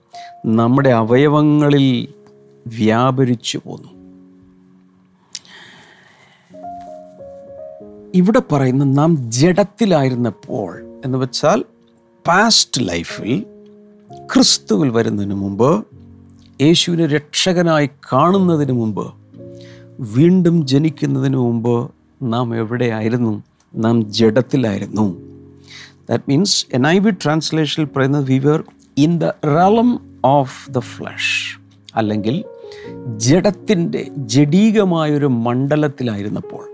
നമ്മുടെ 0.46 0.90
അവയവങ്ങളിൽ 0.90 2.08
വ്യാപരിച്ചു 2.66 3.60
പോന്നു. 3.66 3.88
ഇവിടെ 8.14 8.42
പറയുന്ന 8.52 8.84
നാം 8.84 9.30
ജഡത്തിലായിരുന്നപ്പോൾ 9.30 11.00
എന്ന് 11.04 11.18
വെച്ചാൽ 11.18 11.64
പാസ്റ്റ് 12.26 12.88
ലൈഫിൽ 12.88 13.46
ക്രിസ്തുവിൽ 14.32 14.88
വരുന്നതിന് 14.88 15.34
മുമ്പ് 15.34 15.86
യേശുവിനെ 16.60 17.06
രക്ഷകനായി 17.06 17.90
കാണുന്നതിന് 18.12 18.72
മുമ്പ് 18.72 19.14
വീണ്ടും 20.00 20.66
ജനിക്കുന്നതിന് 20.66 21.36
മുമ്പ് 21.36 21.90
നാം 22.22 22.56
എവിടെയായിരുന്നു? 22.56 23.42
നാം 23.74 24.12
ജഡത്തിലായിരുന്നു. 24.12 25.20
That 26.10 26.24
means 26.28 26.66
N 26.72 26.86
I 26.86 26.98
V 26.98 27.10
ട്രാൻസ്ലേഷനിൽ 27.10 27.86
പറയുന്നത് 27.86 28.24
we 28.24 28.38
were 28.38 28.64
in 28.98 29.18
the 29.18 29.24
realm 29.24 30.18
of 30.24 30.70
the 30.70 30.78
flesh 30.78 31.60
അല്ലെങ്കിൽ 31.96 32.44
ജഡത്തിന്റെ 33.16 34.08
ജഡീകമായൊരു 34.16 35.26
മണ്ഡലത്തിലായിരുന്നപ്പോൾ 35.26 36.64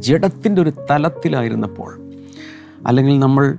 ജഡത്തിന്റെ 0.00 0.62
ഒരു 0.62 0.72
തലത്തിലായിരുന്നപ്പോൾ 0.90 2.10
അല്ലെങ്കിൽ 2.86 3.18
നമ്മൾ 3.18 3.56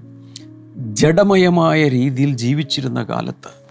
ജഡമയമായ 0.77 1.88
രീതിയിൽ 1.88 2.36
ജീവിച്ചിരുന്ന 2.36 3.03
കാലത്ത് 3.03 3.62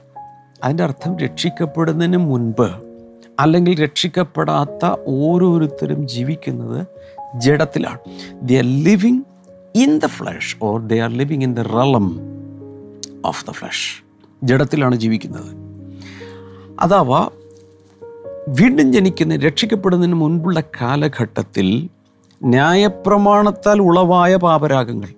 അതിന്റെ 0.65 0.83
അർത്ഥം 0.83 1.19
രക്ഷിക്കപ്പെടുന്നതിന് 1.19 2.17
മുൻപ് 2.17 2.71
അല്ലെങ്കിൽ 3.41 3.83
രക്ഷിക്കപ്പെടാത്ത 3.83 4.97
ഓരോരുത്തരും 5.07 6.09
ജീവിക്കുന്നത് 6.09 6.87
ജഡത്തിലാണ്. 7.35 7.99
They 8.43 8.55
are 8.55 8.65
living 8.65 9.23
in 9.75 9.99
the 9.99 10.07
flesh 10.07 10.57
or 10.63 10.87
they 10.87 10.99
are 11.01 11.11
living 11.11 11.43
in 11.43 11.55
the 11.55 11.61
realm 11.61 12.21
of 13.27 13.47
the 13.47 13.51
flesh 13.51 14.05
ജഡത്തിലാണ് 14.45 14.97
ജീവിക്കുന്നത്. 14.97 15.57
അഥവാ 16.81 17.31
വീണ്ടും 18.49 18.93
ജനിക്കുന്ന 18.93 19.37
രക്ഷിക്കപ്പെടുന്നതിന് 19.37 20.15
മുൻപുള്ള 20.15 20.61
കാലഘട്ടത്തിൽ 20.61 21.89
ന്യായപ്രമാണത്താൽ 22.43 23.83
ഉളവായ 23.83 24.37
പാപരാഗങ്ങൾ. 24.37 25.09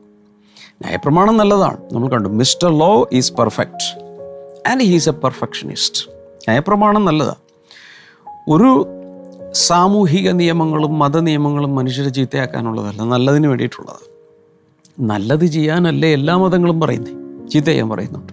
ന്യായപ്രമാണം 0.81 1.37
നല്ലതാണ്. 1.37 1.79
നമ്മൾ 1.93 2.09
കണ്ടു 2.09 2.29
mister 2.29 2.79
law 2.79 3.09
is 3.13 3.33
perfect 3.33 4.04
and 4.67 4.83
he's 4.83 5.09
a 5.09 5.13
perfectionist 5.13 6.11
ന്യായപ്രമാണം 6.11 7.05
നല്ലതാണ് 7.05 7.35
ഒരു 8.49 8.87
സാമൂഹിക 9.53 10.31
നിയമങ്ങളും 10.31 10.99
മത 10.99 11.19
നിയമങ്ങളും 11.19 11.75
മനുഷ്യരെ 11.75 12.09
ചീത്തയാക്കാനുള്ളതല്ല 12.09 13.03
നല്ലതിന് 13.03 13.47
വേണ്ടിയിട്ടുള്ളതാണ് 13.47 14.15
നല്ലത് 15.11 15.45
ചെയ്യാനല്ലേ 15.45 16.13
എല്ലാ 16.13 16.37
മതങ്ങളും 16.37 16.81
പറയുന്നത് 16.81 17.49
ചീത്ത 17.51 17.67
ചെയ്യാൻ 17.67 17.89
പറയുന്നുണ്ട്. 17.89 18.33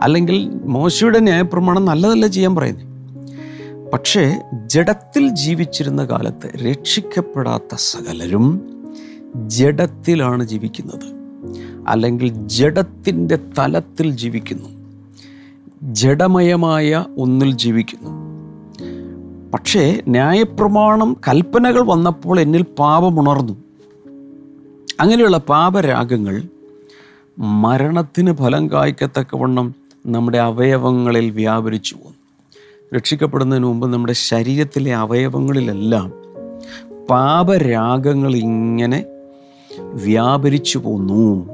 അല്ലെങ്കിൽ 0.00 0.48
മോശയുടെ 0.48 1.18
ന്യായപ്രമാണം 1.18 1.84
നല്ലതല്ല 1.84 2.26
ചെയ്യാൻ 2.26 2.54
പറയുന്നത് 2.54 2.88
പക്ഷേ 3.92 4.36
ജഡത്തിൽ 4.66 5.28
ജീവിച്ചിരുന്ന 5.28 6.04
കാലത്ത് 6.04 6.46
രക്ഷിക്കപ്പെടാത്ത 6.46 7.74
സകലരും 7.76 8.76
ജഡത്തിലാണ് 9.36 10.44
ജീവിക്കുന്നത്. 10.44 11.18
അല്ലെങ്കിൽ 11.88 12.48
ജഡത്തിന്റെ 12.48 13.38
തലത്തിൽ 13.58 14.10
ജീവിക്കുന്നു. 14.10 14.77
ജഡമയമായ 15.82 17.04
ഒന്നിൽ 17.18 17.56
ജീവിക്കുന്നു. 17.56 18.28
പക്ഷേ 19.54 20.00
ന്യായപ്രമാണം 20.08 21.16
കൽപ്പനകൾ 21.28 21.80
വന്നപ്പോൾ 21.80 22.40
എന്നിൽ 22.40 22.62
പാപമുണർന്നു 22.62 23.52
അങ്ങനെയുള്ള 25.00 25.38
പാപരാഗങ്ങൾ 25.38 26.42
മരണത്തിന് 27.38 28.32
ഫലം 28.32 28.70
കായ്ക്കത്തക്കവണ്ണം 28.70 29.74
നമ്മുടെ 30.06 30.38
അവയവങ്ങളിൽ 30.38 31.30
വ്യാപരിച്ചു 31.30 31.94
പോകുന്നു 31.94 32.18
രക്ഷിക്കപ്പെടുന്നതിന് 32.96 33.64
മുമ്പ് 33.64 33.92
നമ്മുടെ 33.92 34.12
ശരീരത്തിലെ 34.12 34.94
അവയവങ്ങളിലെല്ലാം 34.94 36.12
പാപരാഗങ്ങൾ 37.10 38.36
ഇങ്ങനെ 38.36 39.04
വ്യാപരിച്ചു 39.80 40.78
പോന്നു. 40.78 41.48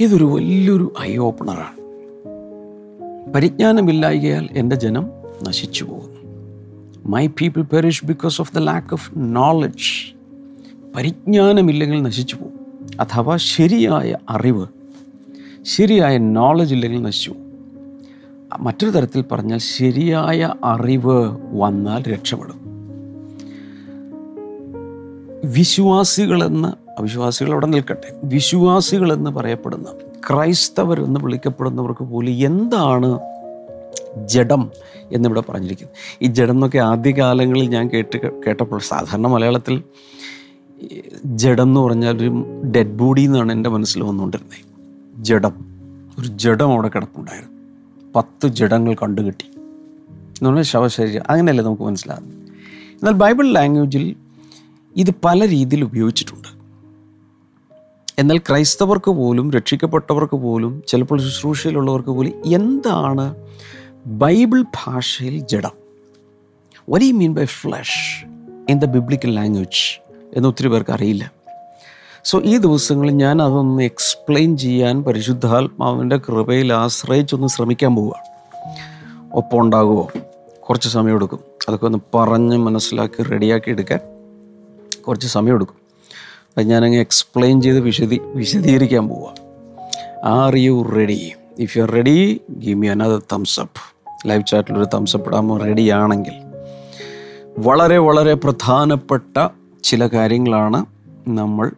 ഇതൊരു 0.00 0.24
വലിയൊരു 0.24 0.92
ഐ 1.00 1.16
ഓപ്പണറാണ് 1.16 1.81
പരിജ്ഞാനമില്ലായികയാൽ 3.30 4.48
എന്റെ 4.52 4.76
ജനം 4.76 5.06
നശിച്ചു 5.48 5.84
പോകുന്നു 5.84 6.20
my 7.06 7.26
people 7.26 7.62
perish 7.62 8.06
because 8.06 8.40
of 8.40 8.54
the 8.54 8.58
lack 8.58 8.88
of 8.92 9.10
knowledge 9.16 10.14
പരിജ്ഞാനമില്ലെങ്കിൽ 10.96 12.02
നശിച്ചു 12.02 12.36
പോകും 12.36 12.60
അഥവാ 13.00 13.36
ശരിയായ 13.36 14.16
അറിവ് 14.30 14.66
ശരിയായ 15.62 16.18
നോളജ് 16.18 16.74
ഇല്ലെങ്കിൽ 16.74 17.02
നശിച്ചു 17.02 17.30
പോകും 17.30 17.42
മറ്റൊരു 18.60 18.90
തരത്തിൽ 18.90 19.24
പറഞ്ഞാൽ 19.32 19.58
ശരിയായ 19.58 20.54
അറിവ് 20.64 21.36
വന്നാൽ 21.52 22.02
രക്ഷപ്പെടും. 22.02 22.62
വിശ്വാസികളെന്ന് 25.44 26.68
അവിശ്വാസികൾ 26.98 27.52
അവിടെ 27.52 27.66
നിൽക്കട്ടെ. 27.66 28.20
വിശ്വാസികളെന്ന് 28.24 29.30
പറയപ്പെടുന്ന 29.30 30.11
ക്രൈസ്തവരെന്ന് 30.30 31.20
വിളിക്കപ്പെടുന്നവർക്ക് 31.20 32.04
പോലും 32.04 32.32
എന്താണ് 32.32 33.20
ജഡം 34.28 34.70
എന്നിവിടെ 35.12 35.40
പറഞ്ഞിരിക്കുന്നത്? 35.40 36.24
ഈ 36.24 36.26
ജഡം 36.26 36.50
എന്നൊക്കെ 36.50 36.78
ആദ്യകാലങ്ങളിൽ 36.78 37.68
ഞാൻ 37.68 37.88
കേട്ട് 37.88 38.42
കേട്ടപ്പോൾ 38.46 38.80
സാധാരണ 38.80 39.26
മലയാളത്തിൽ 39.26 39.82
ജഡം 41.24 41.62
എന്ന് 41.62 41.80
പറഞ്ഞാൽ 41.80 42.16
ഒരു 42.16 42.44
ഡെഡ് 42.76 42.92
ബോഡി 42.92 43.20
എന്നാണ് 43.20 43.52
എന്റെ 43.52 43.70
മനസ്സിൽ 43.70 44.02
വന്നുകൊണ്ടിരുന്നത്. 44.02 45.24
ജഡം. 45.24 45.54
ഒരു 46.18 46.28
ജഡം 46.28 46.72
അവിടെ 46.72 46.88
കിടപ്പുണ്ടായിരുന്നു. 46.88 47.58
പത്ത് 48.14 48.48
ജഡങ്ങൾ 48.48 48.94
കണ്ടുകിട്ടി. 48.94 49.44
എന്ന് 49.44 50.46
പറഞ്ഞാൽ 50.46 50.62
ശവശരീരം. 50.62 51.22
അങ്ങനെയല്ലേ 51.30 51.64
നമുക്ക് 51.64 51.82
മനസ്സിലാകുന്നത് 51.82 52.34
എന്നാൽ 52.92 53.12
ബൈബിൾ 53.12 53.52
ലാംഗ്വേജിൽ 53.52 54.16
ഇത് 54.96 55.10
പല 55.24 55.48
രീതിയിൽ 55.48 55.84
ഉപയോഗിച്ചിട്ടുണ്ട്. 55.84 56.61
എന്നാൽ 58.18 58.38
ക്രൈസ്തവർക്ക് 58.38 59.10
പോലും 59.10 59.50
രക്ഷിക്കപ്പെട്ടവർക്ക് 59.50 60.36
പോലും 60.36 60.82
ചിലപ്പോൾ 60.86 61.20
ശുശ്രൂഷയിലുള്ളവർക്ക് 61.20 62.08
പോലും 62.08 62.42
എന്താണ് 62.54 63.34
ബൈബിൾ 64.06 64.62
ഭാഷയിൽ 64.62 65.38
ജഡം? 65.38 65.70
Very 66.90 67.12
mean 67.12 67.34
by 67.34 67.44
flesh 67.44 68.26
in 68.70 68.78
the 68.78 68.84
biblical 68.84 69.34
language 69.34 70.00
എന്ന് 70.36 70.48
ഒത്തിരി 70.48 70.68
പേർക്ക് 70.68 70.90
അറിയില്ല. 70.90 71.32
സോ 72.24 72.40
ഈ 72.40 72.56
ദിവസങ്ങളിൽ 72.56 73.10
ഞാൻ 73.10 73.42
അതൊന്ന് 73.42 73.82
എക്സ്പ്ലെയിൻ 73.82 74.56
ചെയ്യാൻ 74.56 75.02
പരിശുദ്ധാത്മാവിന്റെ 75.02 76.16
കൃപയിൽ 76.16 76.72
ആശ്രയിച്ചൊന്ന് 76.72 77.46
ശ്രമിക്കാൻ 77.46 77.96
പോവുകയാണ് 77.96 78.32
ഒപ്പം 79.32 79.60
ഉണ്ടാകുമോ 79.60 80.08
കുറച്ച് 80.60 80.88
സമയമെടുക്കും. 80.88 81.40
അതൊക്കെ 81.68 81.86
ഒന്ന് 81.86 81.98
പറഞ്ഞ് 82.14 82.56
മനസ്സിലാക്കി 82.56 83.22
റെഡിയാക്കി 83.22 83.70
എടുക്കാൻ 83.70 83.98
കുറച്ച് 85.02 85.26
സമയമെടുക്കും. 85.26 85.81
അത് 86.58 86.66
ഞാനങ്ങ് 86.66 86.98
എക്സ്പ്ലെയിൻ 86.98 87.62
ചെയ്ത് 87.62 87.80
വിശദീ 87.80 88.18
വിശദീകരിക്കാൻ 88.24 89.08
പോവാം. 89.08 89.34
Are 90.24 90.56
you 90.56 90.92
ready 90.96 91.32
if 91.58 91.78
you 91.78 91.82
are 91.82 91.90
ready 91.90 92.40
give 92.50 92.78
me 92.78 92.86
another 92.86 93.22
thumbs 93.32 93.60
up 93.60 94.28
live 94.28 94.46
ചാറ്റിലൊരു 94.46 94.84
thumbs 94.94 95.16
up 95.16 95.28
ഇടാമോ? 95.28 95.56
റെഡി 95.56 95.88
ആണെങ്കിൽ. 95.88 96.32
വളരെ 97.58 97.98
വളരെ 97.98 98.34
പ്രധാനപ്പെട്ട 98.34 99.48
ചില 99.84 100.06
കാര്യങ്ങളാണ് 100.06 100.86
നമ്മൾ 101.28 101.70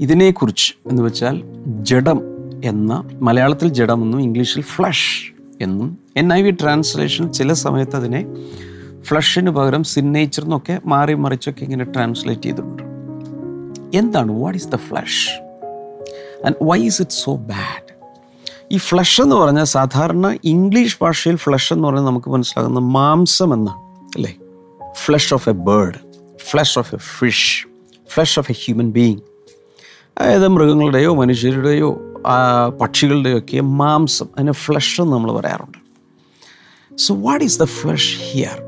ഇതിനെക്കുറിച്ച് 0.00 0.74
എന്ന് 0.86 1.02
വെച്ചാൽ 1.02 1.42
ജഡം 1.82 2.20
എന്ന 2.64 3.08
മലയാളത്തിൽ 3.12 3.68
ജഡം 3.68 4.02
എന്നും 4.02 4.22
ഇംഗ്ലീഷിൽ 4.22 4.62
ഫ്ലഷ് 4.62 5.32
എന്നും 5.60 5.98
എൻ 6.16 6.32
ഐ 6.32 6.42
വി 6.42 6.50
ട്രാൻസ്ലേഷൻ 6.50 7.32
ചില 7.32 7.52
സമയത്ത് 7.52 7.96
അതിനെ 7.96 8.26
ഫ്ലഷിന് 9.02 9.50
പകരം 9.50 9.84
സിന്നേച്ചർ 9.84 10.42
എന്നൊക്കെ 10.42 10.80
മാറി 10.86 11.14
മറിച്ചൊക്കെ 11.14 11.64
ഇങ്ങനെ 11.64 11.84
ട്രാൻസ്ലേറ്റ് 11.84 12.42
ചെയ്തിട്ടുണ്ട്. 12.42 12.87
എന്താണ്? 13.94 14.32
What 14.32 14.58
is 14.58 14.68
the 14.68 14.76
flesh 14.76 15.30
and 16.44 16.56
why 16.62 16.78
is 16.80 17.02
it 17.02 17.10
so 17.10 17.34
bad 17.34 17.84
ഈ 18.72 18.76
ഫ്ലഷ് 18.78 19.22
എന്ന് 19.22 19.36
പറഞ്ഞാൽ 19.36 19.64
സാധാരണ 19.64 20.38
ഇംഗ്ലീഷ് 20.44 20.98
ഭാഷയിൽ 21.00 21.36
ഫ്ലഷ് 21.36 21.72
എന്ന് 21.72 21.88
പറഞ്ഞാൽ 21.88 22.04
നമുക്ക് 22.04 22.30
മനസ്സിലാകുന്ന 22.30 22.78
മാംസം 22.78 23.54
എന്നാണ് 23.54 23.80
അല്ലേ? 24.16 24.36
Flesh 25.04 25.34
of 25.34 25.48
a 25.48 25.52
bird 25.52 25.98
flesh 26.50 26.78
of 26.78 26.94
a 26.94 26.98
fish 26.98 27.66
flesh 28.10 28.38
of 28.38 28.52
a 28.52 28.54
human 28.64 28.90
being 28.90 29.20
അതായത് 30.18 30.48
മൃഗങ്ങളുടെയോ 30.48 31.14
മനുഷ്യരുടെയോ 31.14 32.00
ആ, 32.26 32.68
പക്ഷികളുടെയോ 32.80 33.38
ഒക്കെ 33.38 33.60
മാംസം 33.60 34.28
അതിന് 34.36 34.52
ഫ്ലഷ് 34.52 35.00
എന്ന് 35.00 35.12
നമ്മൾ 35.12 35.32
പറയാറുണ്ട്. 35.32 35.78
So 36.98 37.14
what 37.14 37.44
is 37.44 37.60
the 37.60 37.64
flesh 37.64 38.18
here 38.20 38.62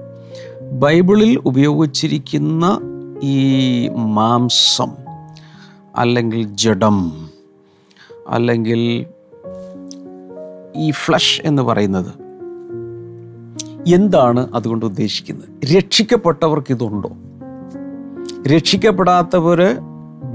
ബൈബിളിൽ 0.72 1.38
ഉപയോഗിച്ചിരിക്കുന്ന 1.44 2.80
ഈ 3.22 3.36
മാംസം 3.88 4.90
അല്ലെങ്കിൽ 5.96 6.42
ജഡം 6.42 7.12
അല്ലെങ്കിൽ 8.28 9.06
ഈ 10.76 10.90
ഫ്ലഷ് 10.90 11.42
എന്ന് 11.44 11.62
പറയുന്നത്. 11.62 12.30
എന്താണ് 13.94 14.48
അതുകൊണ്ട് 14.54 14.86
ഉദ്ദേശിക്കുന്നത്? 14.86 15.76
രക്ഷിക്കപ്പെട്ടവർക്ക് 15.76 16.72
ഇതുണ്ടോ? 16.72 17.10
രക്ഷിക്കപ്പെടാത്തവർ 18.48 19.78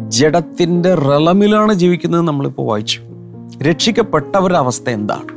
ജഡത്തിന്റെ 0.07 0.95
റളമിലാണ് 0.95 1.74
ജീവിക്കുന്നത് 1.74 2.21
നമ്മളിപ്പോൾ 2.21 2.67
വായിച്ചു. 2.67 3.01
രക്ഷിക്കപ്പെട്ടവരുടെ 3.63 4.57
അവസ്ഥ 4.57 4.89
എന്താണ്? 4.89 5.35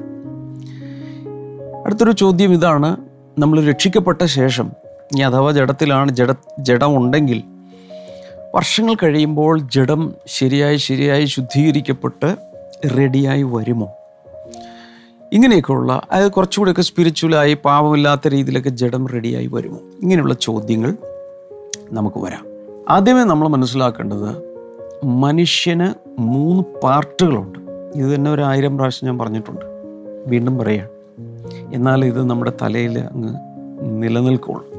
അടുത്തൊരു 1.87 2.13
ചോദ്യം 2.13 2.53
ഇതാണ്. 2.53 2.97
നമ്മൾ 3.39 3.65
രക്ഷിക്കപ്പെട്ട 3.65 4.25
ശേഷം 4.25 4.67
ഇനി 5.13 5.21
അഥവാ 5.21 5.51
ജഡത്തിലാണ് 5.51 6.13
ജഡ 6.13 6.35
ജഡം 6.61 6.97
ഉണ്ടെങ്കിൽ 6.97 7.43
വർഷങ്ങൾ 8.55 8.95
കഴിയുമ്പോൾ 8.95 9.59
ജഡം 9.59 10.15
ശരിയായി 10.27 10.77
ശരിയായി 10.77 11.25
ശുദ്ധീകരിക്കപ്പെട്ട് 11.25 12.37
റെഡിയായി 12.97 13.43
വരുമോ? 13.43 13.89
ഇങ്ങനെയൊക്കെയുള്ള 15.33 16.03
അതായത് 16.13 16.33
കുറച്ചുകൂടെയൊക്കെ 16.33 16.83
സ്പിരിച്വലായി 16.83 17.59
പാപമില്ലാത്ത 17.65 18.29
രീതിയിലൊക്കെ 18.29 18.69
ജഡം 18.69 19.07
റെഡിയായി 19.07 19.47
വരുമോ? 19.47 19.79
ഇങ്ങനെയുള്ള 20.03 20.35
ചോദ്യങ്ങൾ 20.35 20.97
നമുക്ക് 21.93 22.17
വരാം. 22.17 22.47
ആദ്യമേ 22.89 23.25
നമ്മൾ 23.25 23.49
മനസ്സിലാക്കേണ്ടത് 23.49 24.37
മനുഷ്യന് 25.05 26.21
മൂന്ന് 26.21 26.63
പാർട്ടുകളുണ്ട്. 26.83 27.59
ഇത് 27.95 28.15
തന്നെ 28.15 28.31
ഒരു 28.31 28.43
ആയിരം 28.43 28.77
പ്രാവശ്യം 28.77 29.07
ഞാൻ 29.07 29.19
പറഞ്ഞിട്ടുണ്ട്. 29.19 29.65
വീണ്ടും 30.27 30.59
പറയാം. 30.59 30.89
എന്നാൽ 31.75 32.05
ഇത് 32.05 32.31
നമ്മുടെ 32.31 32.53
തലയിൽ 32.63 32.99
അങ്ങ് 32.99 33.35
നിലനിൽക്കുള്ളൂ. 34.03 34.78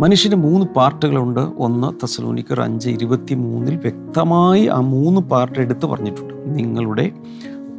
മനുഷ്യന് 0.00 0.34
മൂന്ന് 0.34 0.66
പാർട്ടുകളുണ്ട്. 0.66 1.40
ഒന്ന് 1.40 2.04
തസലോനിക്കർ 2.04 2.60
അഞ്ച് 2.60 2.88
ഇരുപത്തി 2.88 3.34
മൂന്നിൽ 3.34 3.76
വ്യക്തമായി 3.76 4.66
ആ 4.66 4.80
മൂന്ന് 4.80 5.20
പാർട്ട് 5.20 5.58
എടുത്ത് 5.58 5.86
പറഞ്ഞിട്ടുണ്ട്. 5.86 6.34
നിങ്ങളുടെ 6.58 7.10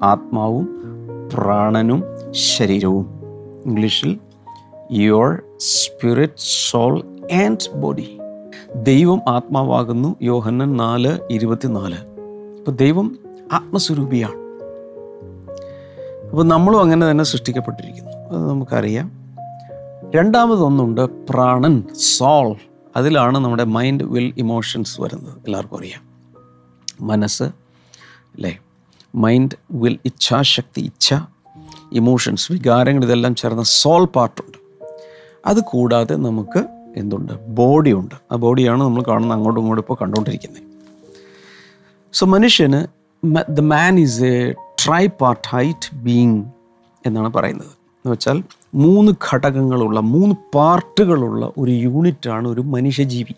ആത്മാവും 0.04 0.70
പ്രാണനും 1.34 2.04
ശരീരവും. 2.32 3.06
ഇംഗ്ലീഷിൽ 3.66 4.20
your 4.92 5.42
spirit 5.58 6.34
soul 6.72 7.04
and 7.34 7.78
body 7.78 8.18
ദൈവം 8.76 9.22
ആത്മാവാകുന്നു. 9.28 10.16
യോഹന്നൻ 10.22 10.78
നാല് 10.78 11.20
ഇരുപത്തിനാല്. 11.32 11.96
അപ്പോൾ 12.58 12.72
ദൈവം 12.72 13.18
ആത്മസ്വരൂപിയാണ്. 13.54 14.36
അപ്പോൾ 16.30 16.44
നമ്മളും 16.44 16.82
അങ്ങനെ 16.82 17.12
തന്നെ 17.12 17.24
സൃഷ്ടിക്കപ്പെട്ടിരിക്കുന്നു. 17.24 18.12
അത് 18.12 18.50
നമുക്കറിയാം. 18.50 19.25
രണ്ടാമതൊന്നുണ്ട് 20.16 21.02
പ്രാണൻ 21.02 21.84
സോൾ. 22.18 22.56
അതിലാണ് 22.98 23.38
നമ്മുടെ 23.38 23.64
മൈൻഡ് 23.64 24.04
വിൽ 24.04 24.34
ഇമോഷൻസ് 24.38 25.02
വരുന്നത്. 25.02 25.38
എല്ലാവർക്കും 25.46 25.78
അറിയാം. 25.78 26.02
മനസ്സ് 27.02 27.44
അല്ലേ 27.44 28.60
മൈൻഡ് 29.16 29.56
വിൽ 29.72 29.98
ഇച്ഛാശക്തി 30.06 30.82
ഇച്ഛ 30.82 31.14
ഇമോഷൻസ് 31.92 32.52
വികാരങ്ങൾ 32.52 33.04
ഇതെല്ലാം 33.04 33.36
ചേർന്ന 33.36 33.64
സോൾ 33.64 34.06
പാർട്ടുണ്ട്. 34.06 34.58
അത് 35.46 35.64
കൂടാതെ 35.64 36.16
നമുക്ക് 36.16 36.64
എന്തുണ്ട്? 36.96 37.34
ബോഡി 37.48 37.92
ഉണ്ട്. 37.92 38.16
ആ 38.32 38.36
ബോഡിയാണ് 38.36 38.84
നമ്മൾ 38.84 39.04
കാണുന്ന 39.08 39.34
അങ്ങോട്ടും 39.34 39.62
ഇങ്ങോട്ടും 39.62 39.84
ഇപ്പോൾ 39.84 39.98
കണ്ടുകൊണ്ടിരിക്കുന്നത്. 40.02 40.64
സോ 42.14 42.26
മനുഷ്യന് 42.26 42.82
the 43.50 43.60
man 43.60 44.00
is 44.00 44.24
a 44.24 44.54
tripartite 45.48 45.96
being 45.96 46.44
എന്നാണ് 47.06 47.34
പറയുന്നത്. 47.34 47.68
എന്ന് 47.68 48.12
വെച്ചാൽ 48.12 48.44
മൂന്ന് 48.76 49.12
ഘടകങ്ങളുള്ള 49.34 50.00
മൂന്ന് 50.00 50.36
പാർട്ടുകളുള്ള 50.54 51.52
ഒരു 51.58 51.72
യൂണിറ്റാണ് 51.72 52.48
ഒരു 52.48 52.62
മനുഷ്യജീവി. 52.62 53.34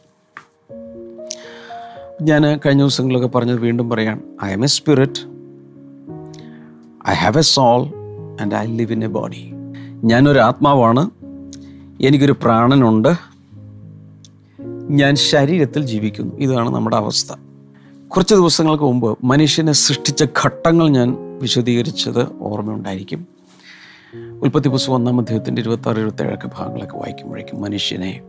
ഞാൻ 2.21 2.59
കഴിഞ്ഞ 2.65 2.81
ദിവസങ്ങളൊക്കെ 2.81 3.27
പറഞ്ഞത് 3.27 3.59
വീണ്ടും 3.59 3.89
പറയാം 3.89 4.21
I 4.43 4.51
am 4.51 4.63
a 4.63 4.67
spirit 4.67 5.25
I 7.09 7.13
have 7.13 7.37
a 7.37 7.41
soul 7.41 7.87
and 8.41 8.55
I 8.55 8.77
live 8.77 8.91
in 8.91 9.03
a 9.03 9.07
body 9.07 9.51
ഞാനൊരു 10.03 10.39
ആത്മാവാണ് 10.39 11.09
എനിക്കൊരു 12.01 12.31
പ്രാണനുണ്ട് 12.31 13.09
ഞാൻ 14.89 15.15
ശരീരത്തിൽ 15.15 15.85
ജീവിക്കുന്നു. 15.85 16.35
ഇതാണ് 16.35 16.75
നമ്മുടെ 16.75 16.95
അവസ്ഥ. 16.95 17.33
കുറച്ച് 18.07 18.35
ദിവസങ്ങൾക്ക് 18.35 18.83
മുമ്പ് 18.83 19.17
മനുഷ്യനെ 19.23 19.71
സൃഷ്ടിച്ച 19.71 20.23
ഘട്ടങ്ങൾ 20.23 20.89
ഞാൻ 20.89 21.17
വിശദീകരിച്ചത് 21.41 22.27
ഓർമ്മയുണ്ടായിരിക്കും. 22.41 23.36
ഉൽപ്പത്തി 24.15 24.67
പുസ്തകം 24.67 24.93
ഒന്നാം 24.93 25.19
അദ്ദേഹത്തിന്റെ 25.19 25.61
ഇരുപത്തി 25.61 25.89
ആറ് 25.89 25.97
ഇരുപത്തി 25.97 26.23
ഏഴൊക്കെ 26.23 26.49
ഭാഗങ്ങളൊക്കെ 26.57 26.97
വായിക്കുമ്പോഴേക്കും 26.97 27.61
മനുഷ്യനെ 27.61 28.21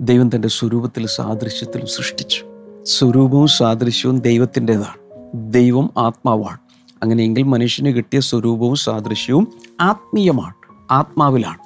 ദൈവം 0.00 0.36
തന്റെ 0.36 0.48
സ്വരൂപത്തിൽ 0.48 1.06
സാദൃശ്യത്തിലും 1.06 1.86
സൃഷ്ടിച്ചു. 1.86 2.44
സ്വരൂപവും 2.82 3.46
സാദൃശ്യവും 3.46 4.18
ദൈവത്തിന്റെതാണ്. 4.18 5.22
ദൈവം 5.52 5.90
ആത്മാവാണ്. 5.98 6.58
അങ്ങനെയെങ്കിൽ 7.02 7.42
മനുഷ്യന് 7.42 7.88
കിട്ടിയ 7.88 8.20
സ്വരൂപവും 8.20 8.76
സാദൃശ്യവും 8.76 9.52
ആത്മീയമാണ് 9.80 10.54
ആത്മാവിലാണ്. 10.90 11.58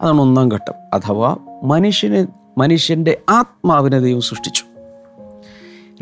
അതാണ് 0.00 0.20
ഒന്നാം 0.20 0.48
ഘട്ടം. 0.48 0.74
അഥവാ 0.94 1.36
മനുഷ്യന് 1.64 2.26
മനുഷ്യന്റെ 2.58 3.20
ആത്മാവിനെ 3.28 4.00
ദൈവം 4.00 4.20
സൃഷ്ടിച്ചു. 4.20 4.64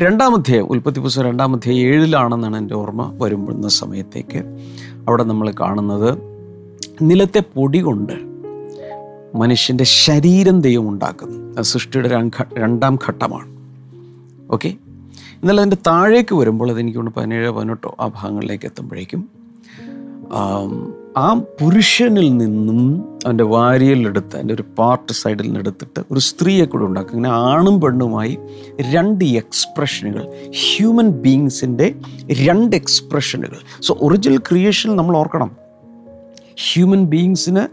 രണ്ടാമധ്യായം 0.03 0.65
ഉൽപ്പത്തി 0.65 0.99
പുസ്തകം 0.99 1.25
രണ്ടാമധ്യായം 1.25 1.79
ഏഴിലാണെന്നാണ് 1.79 2.57
എന്റെ 2.57 2.75
ഓർമ്മ 2.75 3.17
വരുമ്പോഴുന്ന 3.21 3.67
സമയത്തേക്ക്. 3.67 4.37
അവിടെ 5.07 5.23
നമ്മൾ 5.23 5.51
കാണുന്നത് 5.51 6.36
നിലത്തെ 7.01 7.39
പൊടി 7.39 7.79
കൊണ്ട് 7.79 8.13
മനുഷ്യന്റെ 9.37 9.83
ശരീരം 9.83 10.61
ദൈവം 10.61 10.89
ഉണ്ടാക്കുന്നു. 10.89 11.57
അത് 11.57 11.65
സൃഷ്ടിയുടെ 11.65 12.09
രണ്ടാം 12.57 12.99
ഘട്ടമാണ്. 13.07 13.49
ഓക്കെ 14.51 14.73
എന്നാൽ 15.33 15.57
അതിന്റെ 15.59 15.77
താഴേക്ക് 15.87 16.35
വരുമ്പോൾ 16.35 16.71
അതെനിക്ക് 16.71 16.97
കൊണ്ട് 16.97 17.11
പതിനേഴോ 17.17 17.51
പതിനെട്ടോ 17.51 17.95
ആ 17.99 18.07
ഭാഗങ്ങളിലേക്ക് 18.07 18.65
എത്തുമ്പോഴേക്കും 18.65 19.29
ആം, 21.17 21.39
പുരുഷനിൽ 21.61 22.37
നിന്നും 22.37 22.79
അവന്റെ 23.25 23.43
വാരിയലെടുത്ത് 23.43 24.35
അതിന്റെ 24.35 24.53
ഒരു 24.53 24.63
പാർട്ട് 24.77 25.13
സൈഡിൽ 25.13 25.43
നിന്ന് 25.43 25.59
എടുത്തിട്ട് 25.59 26.01
ഒരു 26.11 26.19
സ്ത്രീയെ 26.19 26.65
കൂടെ 26.65 26.83
ഉണ്ടാക്കും. 26.83 27.15
അങ്ങനെ 27.15 27.33
ആണും 27.33 27.81
പെണ്ണുമായി 27.81 28.37
രണ്ട് 28.93 29.25
എക്സ്പ്രഷനുകൾ 29.25 30.27
ഹ്യൂമൻ 30.49 31.09
ബീങ്സിന്റെ 31.09 31.95
രണ്ട് 32.31 32.75
എക്സ്പ്രഷനുകൾ 32.75 33.57
സോ 33.81 33.97
ഒറിജിനൽ 34.01 34.37
ക്രിയേഷൻ 34.37 34.95
നമ്മൾ 34.95 35.17
ഓർക്കണം. 35.17 35.66
ഹ്യൂമൻ 36.57 37.05
ബീങ്സിന് 37.05 37.67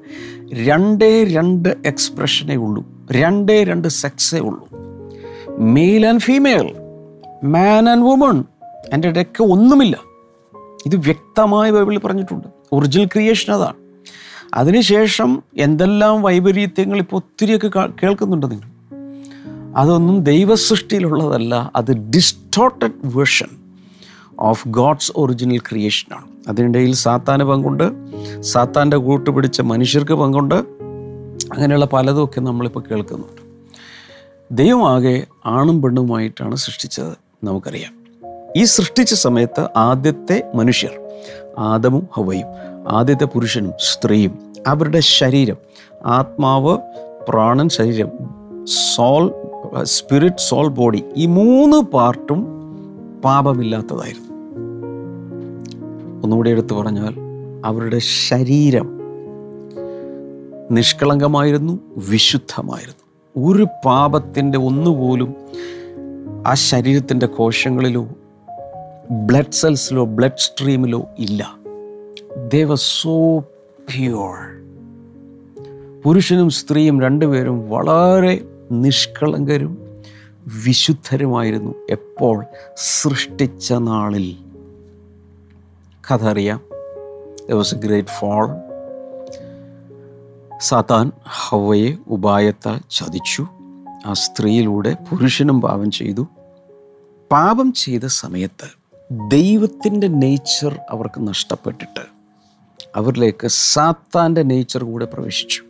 രണ്ടേ 0.66 1.24
രണ്ട് 1.24 1.68
എക്സ്പ്രഷനേ 1.86 2.54
ഉള്ളൂ. 2.54 2.84
രണ്ടേ 3.12 3.64
രണ്ട് 3.64 3.88
സെക്സേ 3.88 4.38
ഉള്ളൂ. 4.38 4.68
Male 5.58 6.06
and 6.06 6.20
female 6.20 6.74
man 7.44 7.88
and 7.88 8.02
woman 8.02 8.44
എന്റെ 8.92 9.08
ഇടയ്ക്ക് 9.08 9.42
ഒന്നുമില്ല. 9.42 10.00
ഇത് 10.86 10.96
വ്യക്തമായി 10.96 11.70
ബൈബിളിൽ 11.70 11.98
പറഞ്ഞിട്ടുണ്ട്. 11.98 12.48
ഒറിജിനൽ 12.72 13.04
ക്രിയേഷൻ 13.04 13.54
അതാണ്. 13.54 13.74
അതിനുശേഷം 14.54 15.42
എന്തെല്ലാം 15.58 16.22
വൈപരീത്യങ്ങൾ 16.22 16.98
ഇപ്പോൾ 16.98 17.16
ഒത്തിരിയൊക്കെ 17.16 17.68
കേൾക്കുന്നുണ്ട് 18.02 18.50
നിങ്ങൾ. 18.50 18.74
അതൊന്നും 19.76 20.24
ദൈവസൃഷ്ടിയിലുള്ളതല്ല 20.24 21.72
അത് 21.76 21.92
distorted 21.96 22.92
version 23.04 23.63
of 24.40 24.68
God's 24.68 25.12
original 25.16 25.58
ക്രിയേഷനാണ് 25.58 26.24
അതിനിടയിൽ 26.48 26.94
സാത്താന് 26.94 27.44
പങ്കുണ്ട് 27.44 27.92
സാത്താന്റെ 28.40 28.96
കൂട്ട് 28.96 29.30
പിടിച്ച 29.30 29.60
മനുഷ്യർക്ക് 29.60 30.12
പങ്കുണ്ട്. 30.12 30.54
അങ്ങനെയുള്ള 31.52 31.88
പലതുമൊക്കെ 31.92 32.40
നമ്മളിപ്പോൾ 32.40 32.84
കേൾക്കുന്നുണ്ട്. 32.90 33.42
ദൈവമാകെ 34.50 35.26
ആണും 35.46 35.82
പെണ്ണുമായിട്ടാണ് 35.82 36.56
സൃഷ്ടിച്ചത് 36.56 37.12
നമുക്കറിയാം. 37.44 38.04
ഈ 38.56 38.64
സൃഷ്ടിച്ച 38.64 39.14
സമയത്ത് 39.14 39.68
ആദ്യത്തെ 39.76 40.50
മനുഷ്യർ 40.54 40.90
ആദമും 41.58 42.08
ഹവയും 42.12 42.46
ആദ്യത്തെ 42.88 43.24
പുരുഷനും 43.24 43.72
സ്ത്രീയും 43.92 44.52
അവരുടെ 44.66 45.00
ശരീരം 45.00 45.56
ആത്മാവ് 46.06 46.78
പ്രാണൻ 47.28 47.68
ശരീരം 47.68 48.08
സോൾ 48.94 49.34
സ്പിരിറ്റ് 49.82 50.36
സോൾ 50.48 50.68
ബോഡി 50.68 51.04
ഈ 51.16 51.26
മൂന്ന് 51.26 51.76
പാർട്ടും 51.76 52.46
പാപമില്ലാത്തതായിരുന്നു. 53.24 54.23
ഒന്നുകൂടി 56.24 56.50
എടുത്തു 56.50 56.74
പറഞ്ഞാൽ 56.74 57.14
അവരുടെ 57.64 57.98
ശരീരം 57.98 59.00
നിഷ്കളങ്കമായിരുന്നു 60.70 61.78
വിശുദ്ധമായിരുന്നു. 62.10 63.04
ഒരു 63.50 63.66
പാപത്തിന്റെ 63.84 64.58
ഒന്നുപോലും 64.58 65.34
ആ 66.46 66.54
ശരീരത്തിന്റെ 66.54 67.26
കോശങ്ങളിലോ 67.26 68.08
ബ്ലഡ് 69.10 69.52
സെൽസിലോ 69.52 70.04
ബ്ലഡ് 70.04 70.38
സ്ട്രീമിലോ 70.38 71.06
ഇല്ല. 71.18 71.56
ദേവ 72.52 72.74
സോ 72.74 73.38
പ്യുവർ 73.88 74.36
പുരുഷനും 76.04 76.50
സ്ത്രീയും 76.50 77.00
രണ്ടുപേരും 77.00 77.70
വളരെ 77.70 78.44
നിഷ്കളങ്കരും 78.72 79.78
വിശുദ്ധരുമായിരുന്നു. 80.66 81.74
എപ്പോൾ? 81.90 82.44
സൃഷ്ടിച്ച 82.76 83.72
നാളിൽ. 83.72 84.43
കഥ 86.10 86.24
അറിയാം 86.24 86.60
വാസ് 87.56 87.74
എ 87.74 87.78
ഗ്രേറ്റ് 87.78 88.08
ഫോൾ 88.08 88.48
സാത്താൻ 90.60 91.12
ഹവയെ 91.24 91.96
ഉപായത്താൽ 92.08 92.80
ചതിച്ചു. 92.90 93.46
ആ 94.06 94.12
സ്ത്രീയിലൂടെ 94.12 94.94
പുരുഷനും 94.94 95.60
പാപം 95.60 95.90
ചെയ്തു. 95.90 96.26
പാപം 97.32 97.72
ചെയ്ത 97.72 98.06
സമയത്ത് 98.06 98.68
ദൈവത്തിന്റെ 99.30 100.06
നേച്ചർ 100.06 100.78
അവർക്ക് 100.90 101.28
നഷ്ടപ്പെട്ടിട്ട് 101.28 102.06
അവരിലേക്ക് 102.96 103.46
സാത്താന്റെ 103.46 104.42
നേച്ചർ 104.42 104.84
കൂടെ 104.84 105.04
പ്രവേശിച്ചു. 105.04 105.62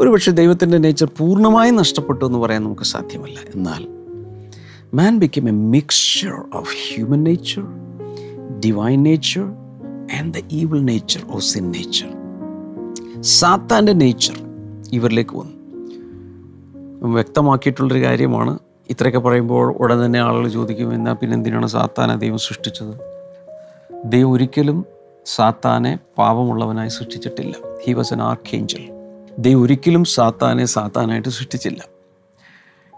ഒരുപക്ഷെ 0.00 0.30
ദൈവത്തിന്റെ 0.30 0.78
നേച്ചർ 0.78 1.10
പൂർണമായും 1.18 1.76
നഷ്ടപ്പെട്ടു 1.76 2.24
എന്ന് 2.24 2.38
പറയാൻ 2.38 2.64
നമുക്ക് 2.64 2.82
സാധ്യമല്ല. 2.82 3.38
എന്നാൽ 3.54 3.86
man 4.94 5.18
become 5.18 5.48
a 5.48 5.52
mixture 5.52 6.56
of 6.56 6.94
human 6.94 7.22
nature 7.22 7.85
divine 8.50 9.02
nature 9.02 9.42
and 10.18 10.34
the 10.34 10.42
evil 10.52 10.80
nature 10.80 11.22
or 11.30 11.38
sin 11.38 11.70
nature 11.70 12.08
സാത്താന്റെ 13.20 13.92
നേച്ചർ 13.92 14.34
ഇവരിലേക്ക് 14.92 15.36
വന്നു. 15.36 15.56
വ്യക്തമാക്കിയിട്ടുള്ളൊരു 17.12 18.04
കാര്യമാണ്. 18.04 18.58
ഇത്രയൊക്കെ 18.90 19.18
പറയുമ്പോൾ 19.18 19.72
ഉടൻ 19.72 20.06
തന്നെ 20.06 20.18
ആളുകൾ 20.18 20.48
ചോദിക്കും 20.48 20.94
എന്നാൽ 20.94 21.12
പിന്നെ 21.12 21.34
എന്തിനാണ് 21.34 21.66
സാത്താനെ 21.66 22.16
ദൈവം 22.16 22.38
സൃഷ്ടിച്ചത്? 22.38 22.94
ദൈവം 24.04 24.32
ഒരിക്കലും 24.32 24.84
സാത്താനെ 25.26 25.98
പാപമുള്ളവനായി 26.18 26.88
സൃഷ്ടിച്ചിട്ടില്ല. 26.88 27.54
ഹി 27.86 27.92
വാസ് 27.92 28.12
എൻ 28.12 28.22
ആർക്കേഞ്ചൽ 28.22 28.88
ദൈവം 29.38 29.62
ഒരിക്കലും 29.62 30.04
സാത്താനെ 30.04 30.64
സാത്താനായിട്ട് 30.64 31.28
സൃഷ്ടിച്ചില്ല. 31.28 31.84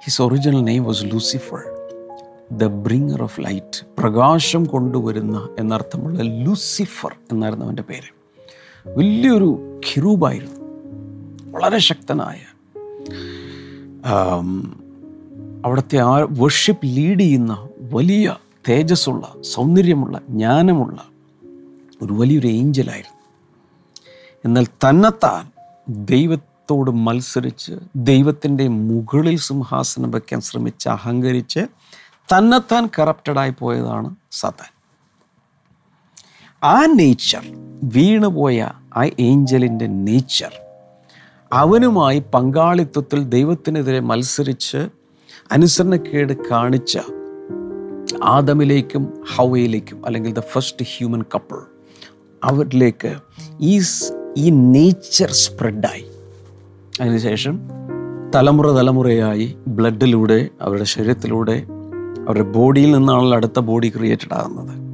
His 0.05 0.23
original 0.23 0.61
name 0.61 0.85
was 0.85 1.05
Lucifer 1.05 1.78
the 2.53 2.65
bringer 2.65 3.23
of 3.23 3.41
light 3.41 3.87
പ്രകാശം 3.99 4.65
കൊണ്ടുവരുന്ന 4.65 5.49
എന്നർത്ഥമുള്ള 5.59 6.23
ലൂസിഫർ 6.23 7.17
എന്നായിരുന്നു 7.33 7.65
അവന്റെ 7.65 7.83
പേര്. 7.83 8.11
വലിയൊരു 8.97 9.81
ഖിറൂബായിരുന്നു 9.87 10.61
വളരെ 11.51 11.79
ശക്തനായ 11.79 12.39
അവിടുത്തെ 15.65 15.99
ആ 15.99 16.27
വർഷിപ്പ് 16.31 16.87
ലീഡ് 16.87 17.21
ചെയ്യുന്ന 17.21 17.69
വലിയ 17.81 18.37
തേജസ്സുള്ള 18.69 19.35
സൗന്ദര്യമുള്ള 19.41 20.21
ജ്ഞാനമുള്ള 20.29 21.09
ഒരു 22.03 22.13
വലിയൊരു 22.13 22.47
ഏഞ്ചലായിരുന്നു. 22.47 23.19
എന്നാൽ 24.45 24.65
തന്നെത്താൻ 24.65 25.51
ദൈവത്തോട് 25.89 26.91
മത്സരിച്ച് 26.91 27.73
ദൈവത്തിന്റെ 27.97 28.69
മുകളിൽ 28.69 29.39
സിംഹാസനം 29.39 30.11
വയ്ക്കാൻ 30.11 30.41
ശ്രമിച്ച് 30.41 30.89
അഹങ്കരിച്ച് 30.89 31.61
തന്നെത്താൻ 32.35 32.91
കറപ്റ്റഡായി 32.99 33.51
പോയതാണ് 33.51 34.15
സത്താൻ. 34.33 34.71
ആ 36.63 36.87
നേച്ചർ 36.87 37.45
വീണുപോയ 37.95 38.59
ആ 38.97 39.05
ഏഞ്ചലിന്റെ 39.21 39.87
നേച്ചർ 39.87 40.53
അവനുമായി 41.53 42.19
പങ്കാളിത്വത്തിൽ 42.35 43.29
ദൈവത്തിനെതിരെ 43.29 44.01
മത്സരിച്ച് 44.01 44.81
അനുസരണക്കേട് 45.53 46.33
കാണിച്ച 46.51 46.99
ആദമിലേക്കും 48.25 49.25
ഹവയിലേക്കും 49.37 50.07
അല്ലെങ്കിൽ 50.07 50.33
ദ 50.33 50.41
ഫസ്റ്റ് 50.41 50.85
ഹ്യൂമൻ 50.85 51.23
കപ്പിൾ 51.35 51.61
അവരിലേക്ക് 52.43 53.13
ഈ 53.61 53.81
ഈ 54.37 54.51
നേച്ചർ 54.51 55.31
സ്പ്രെഡായി 55.31 56.05
അതിനുശേഷം 57.01 57.55
തലമുറ 58.35 58.71
തലമുറയായി 58.71 59.57
ബ്ലഡിലൂടെ 59.69 60.51
അവരുടെ 60.61 60.85
ശരീരത്തിലൂടെ 60.85 61.57
അവരുടെ 62.29 62.49
ബോഡിയിൽ 62.49 62.93
നിന്നാണല്ലോ 62.93 63.37
അടുത്ത 63.37 63.59
ബോഡി 63.59 63.93
ക്രിയേറ്റഡ് 63.97 64.35
ആകുന്നത്. 64.35 64.89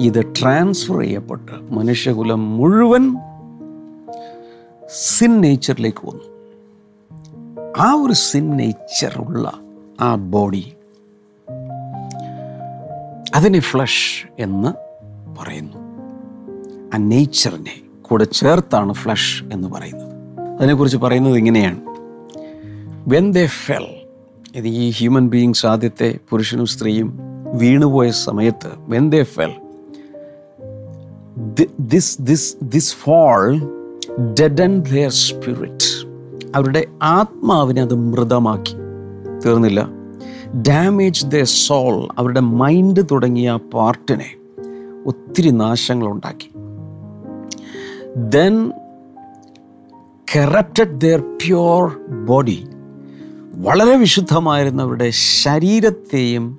ഇത് 0.00 0.34
ട്രാൻസ്ഫർ 0.40 1.00
ചെയ്യപ്പെട്ട് 1.00 1.72
മനുഷ്യകുലം 1.72 2.56
മുഴുവൻ 2.56 3.16
സിൻ 4.94 5.40
നേച്ചറിലേക്ക് 5.40 6.08
വന്നു. 6.08 6.24
ആ 7.78 7.92
ഒരു 7.92 8.12
സിൻ 8.12 8.56
നേച്ചറുള്ള 8.56 9.52
ആ 10.00 10.14
ബോഡി 10.14 10.72
അതിനെ 13.34 13.60
ഫ്ലഷ് 13.60 14.42
എന്ന് 14.42 14.72
പറയുന്നു. 15.38 15.76
ആ 16.94 16.96
നേച്ചറിനെ 16.96 18.02
കൂടെ 18.02 18.24
ചേർത്താണ് 18.24 18.92
ഫ്ലഷ് 18.92 19.44
എന്ന് 19.44 19.68
പറയുന്നത്. 19.68 20.12
അതിനെക്കുറിച്ച് 20.58 20.98
പറയുന്നത് 20.98 21.36
ഇങ്ങനെയാണ്. 21.36 21.80
വെൻ 23.08 23.32
ദേ 23.32 23.46
ഫെൽ 23.46 23.97
ഇത് 24.54 24.66
ഈ 24.66 24.90
ഹ്യൂമൻ 24.90 25.28
ബീയിങ്സ് 25.28 25.66
ആദ്യത്തെ 25.66 26.18
പുരുഷനും 26.30 26.66
സ്ത്രീയും 26.66 27.18
വീണുപോയ 27.54 28.10
സമയത്ത് 28.10 28.70
when 28.78 29.10
they 29.10 29.22
fell 29.22 29.50
this 31.80 32.22
this 32.22 32.56
this 32.62 32.94
fall 32.94 33.60
deaden 34.40 34.80
their 34.80 35.10
spirit 35.10 36.06
അവരുടെ 36.54 36.86
ആത്മാവിനെ 37.02 37.82
അത് 37.82 37.94
മൃതമാക്കി. 37.94 38.74
തീർന്നില്ല. 39.44 39.88
ഡാമേജ് 40.68 41.26
ദ 41.26 41.42
സോൾ 41.42 42.08
അവരുടെ 42.18 42.40
മൈൻഡ് 42.40 43.04
തുടങ്ങിയ 43.10 43.58
പാർട്ടിനെ 43.74 44.36
ഒത്തിരി 45.06 45.50
നാശങ്ങളുണ്ടാക്കി. 45.50 46.50
Then 48.16 48.72
corrupted 50.36 51.00
their 51.00 51.20
pure 51.20 51.98
body 52.26 52.66
വളരെ 53.58 53.96
വിശുദ്ധമായിരുന്നവരുടെ 53.96 55.10
ശരീരത്തെയും 55.10 56.58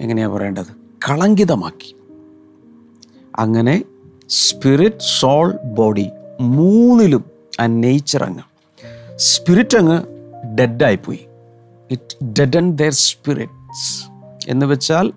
എങ്ങനെയാണ് 0.00 0.32
പറയേണ്ടത്? 0.32 0.66
കളങ്കിതമാക്കി. 1.10 1.96
അങ്ങനെ 3.36 3.84
സ്പിരിറ്റ് 4.28 5.20
സോൾ 5.20 5.56
ബോഡി 5.64 6.08
മൂന്നിലും 6.40 7.24
ആ 7.60 7.66
നേച്ചർ 7.66 8.24
അങ്ങ് 8.24 8.42
സ്പിരിറ്റ് 9.16 9.76
അങ്ങ് 9.76 10.02
ഡെഡായിപ്പോയി 10.58 11.26
ഇറ്റ് 11.90 12.24
ഡെഡൻ 12.24 12.72
ദെയർ 12.72 12.92
സ്പിരിറ്റ്സ് 12.92 14.04
എന്ന് 14.48 14.66
വെച്ചാൽ 14.66 15.12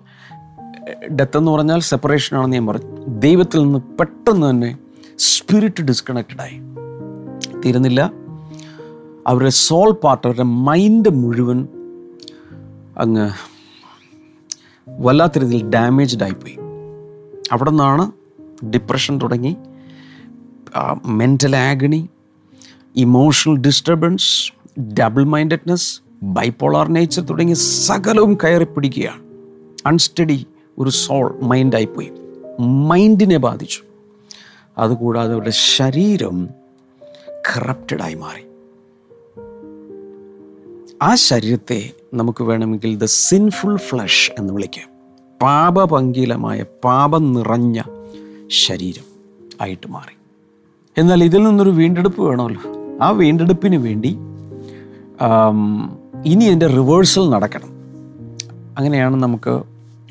ഡെത്ത് 1.08 1.38
എന്ന് 1.38 1.52
പറഞ്ഞാൽ 1.52 1.80
സെപ്പറേഷൻ 1.80 2.36
ആണെന്ന് 2.36 2.56
ഞാൻ 2.56 2.66
പറഞ്ഞു. 2.66 3.04
ദൈവത്തിൽ 3.06 3.62
നിന്ന് 3.62 3.78
പെട്ടെന്ന് 3.78 4.50
തന്നെ 4.50 4.78
സ്പിരിറ്റ് 5.18 5.82
ഡിസ്കണക്റ്റഡ് 5.82 6.40
ആയി. 6.40 6.60
തീരുന്നില്ല. 7.64 8.21
അവരുടെ 9.26 9.50
സോൾ 9.50 9.90
പാർട്ട് 9.92 10.26
അവരുടെ 10.26 10.42
മൈൻഡ് 10.42 11.08
മുഴുവൻ 11.08 11.68
അങ്ങ് 12.98 13.30
വല്ലാത്ത 14.88 15.38
രീതിയിൽ 15.38 15.68
ഡാമേജ്ഡ് 15.68 16.22
ആയിപ്പോയി. 16.22 16.56
അവിടെ 17.52 17.70
നിന്നാണ് 17.70 18.12
ഡിപ്രഷൻ 18.70 19.20
തുടങ്ങി 19.20 19.56
mental 21.04 21.56
agony 21.56 22.08
emotional 22.96 23.56
disturbance 23.56 24.52
double 24.82 25.24
mindedness 25.24 26.02
bipolar 26.22 26.88
nature 26.88 27.22
തുടങ്ങിയ 27.22 27.54
സകലവും 27.54 28.38
കയറി 28.44 28.64
പിടിക്കുകയാണ്. 28.64 29.22
അൺസ്റ്റഡി 29.86 30.46
ഒരു 30.78 30.90
സോൾ 30.90 31.38
മൈൻഡായിപ്പോയി 31.42 32.12
മൈൻഡിനെ 32.60 33.36
ബാധിച്ചു. 33.36 33.82
അതുകൂടാതെ 34.78 35.32
അവരുടെ 35.32 35.50
ശരീരം 35.50 36.48
കറപ്റ്റഡായി 37.30 38.14
മാറി. 38.14 38.51
ആ 41.02 41.14
ശരീരത്തെ 41.14 41.90
നമുക്ക് 42.14 42.44
വേണമെങ്കിൽ 42.44 42.96
ദ 42.96 43.04
സിൻഫുൾ 43.04 43.76
ഫ്ലഷ് 43.76 44.30
എന്ന് 44.38 44.52
വിളിക്കാം. 44.54 44.88
പാപപങ്കിലമായ 45.42 46.64
പാപം 46.84 47.32
നിറഞ്ഞ 47.32 47.82
ശരീരം 48.46 49.04
ആയിട്ട് 49.60 49.90
മാറി. 49.90 50.16
എന്നാൽ 51.00 51.24
ഇതിൽ 51.24 51.42
നിന്നൊരു 51.42 51.70
വീണ്ടെടുപ്പ് 51.70 52.22
വേണമല്ലോ. 52.22 52.60
ആ 53.02 53.10
വീണ്ടെടുപ്പിന് 53.10 53.76
വേണ്ടി 53.76 54.18
ഇനി 56.26 56.44
എന്റെ 56.44 56.66
റിവേഴ്സൽ 56.66 57.30
നടക്കണം. 57.30 57.68
അങ്ങനെയാണ് 58.78 59.16
നമുക്ക് 59.16 59.62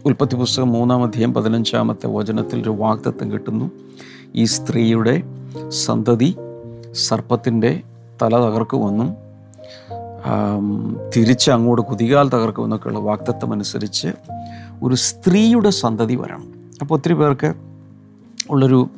ഉൽപ്പത്തി 0.06 0.36
പുസ്തകം 0.36 0.70
മൂന്നാം 0.72 1.04
അധ്യായം 1.04 1.34
പതിനഞ്ചാമത്തെ 1.34 2.08
വചനത്തിൽ 2.08 2.62
ഒരു 2.62 2.70
വാഗ്ദത്വം 2.70 3.32
കിട്ടുന്നു. 3.32 3.72
ഈ 4.36 4.44
സ്ത്രീയുടെ 4.44 5.24
സന്തതി 5.70 6.36
സർപ്പത്തിന്റെ 6.92 7.82
തല 8.22 8.36
തകർക്കുമെന്നും 8.38 9.21
തിരിച്ച് 11.16 11.52
അങ്ങോട്ട് 11.52 11.82
കുതികാൽ 11.82 12.28
തകർക്കുമെന്നൊക്കെയുള്ള 12.30 13.00
വാക്തത്വം 13.00 13.52
അനുസരിച്ച് 13.54 14.10
ഒരു 14.84 14.96
സ്ത്രീയുടെ 14.96 15.70
സന്തതി 15.70 16.16
വരണം. 16.16 16.44
അപ്പോൾ 16.82 16.96
ഒത്തിരി 16.96 17.14
പേർക്ക് 17.14 17.54
ഉള്ളൊരു 18.50 18.90